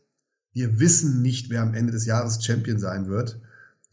wir 0.54 0.80
wissen 0.80 1.22
nicht, 1.22 1.50
wer 1.50 1.62
am 1.62 1.74
Ende 1.74 1.92
des 1.92 2.06
Jahres 2.06 2.44
Champion 2.44 2.80
sein 2.80 3.08
wird. 3.08 3.40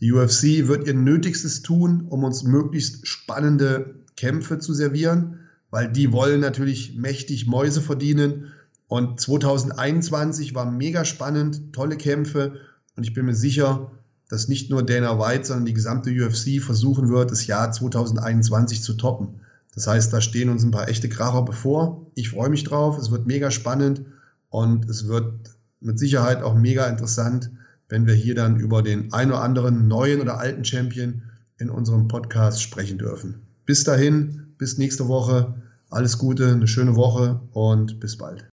Die 0.01 0.13
UFC 0.13 0.69
wird 0.69 0.87
ihr 0.87 0.95
Nötigstes 0.95 1.63
tun, 1.63 2.07
um 2.09 2.25
uns 2.25 2.43
möglichst 2.43 3.07
spannende 3.07 3.95
Kämpfe 4.17 4.59
zu 4.59 4.75
servieren, 4.75 5.41
weil 5.71 5.91
die 5.91 6.13
wollen 6.13 6.41
natürlich 6.41 6.97
mächtig 6.97 7.47
Mäuse 7.47 7.81
verdienen. 7.81 8.53
Und 8.89 9.21
2021 9.21 10.55
war 10.55 10.71
mega 10.71 11.05
spannend, 11.05 11.73
tolle 11.73 11.97
Kämpfe. 11.97 12.61
Und 12.95 13.05
ich 13.05 13.15
bin 13.15 13.27
mir 13.27 13.35
sicher, 13.35 13.91
dass 14.29 14.49
nicht 14.49 14.71
nur 14.71 14.83
Dana 14.85 15.19
White, 15.19 15.47
sondern 15.47 15.67
die 15.67 15.75
gesamte 15.75 16.11
UFC 16.11 16.63
versuchen 16.63 17.09
wird, 17.09 17.31
das 17.31 17.47
Jahr 17.47 17.73
2021 17.73 18.83
zu 18.83 18.95
toppen. 18.95 19.41
Das 19.75 19.87
heißt, 19.87 20.13
da 20.13 20.21
stehen 20.21 20.49
uns 20.49 20.65
ein 20.65 20.71
paar 20.71 20.89
echte 20.89 21.09
Kracher 21.09 21.43
bevor. 21.43 22.07
Ich 22.15 22.31
freue 22.31 22.49
mich 22.49 22.65
drauf. 22.65 22.99
Es 22.99 23.11
wird 23.11 23.27
mega 23.27 23.51
spannend 23.51 24.03
und 24.49 24.89
es 24.89 25.07
wird 25.07 25.57
mit 25.81 25.99
Sicherheit 25.99 26.43
auch 26.43 26.55
mega 26.55 26.87
interessant, 26.87 27.51
wenn 27.89 28.07
wir 28.07 28.15
hier 28.15 28.35
dann 28.35 28.59
über 28.59 28.83
den 28.83 29.13
ein 29.13 29.31
oder 29.31 29.43
anderen 29.43 29.89
neuen 29.89 30.21
oder 30.21 30.39
alten 30.39 30.65
Champion 30.65 31.23
in 31.59 31.71
unserem 31.71 32.09
Podcast 32.09 32.63
sprechen 32.63 32.99
dürfen. 32.99 33.47
Bis 33.65 33.85
dahin, 33.85 34.55
bis 34.59 34.79
nächste 34.79 35.09
Woche. 35.09 35.55
Alles 35.89 36.19
Gute, 36.19 36.53
eine 36.53 36.67
schöne 36.67 36.97
Woche 36.97 37.41
und 37.53 38.01
bis 38.01 38.19
bald. 38.19 38.45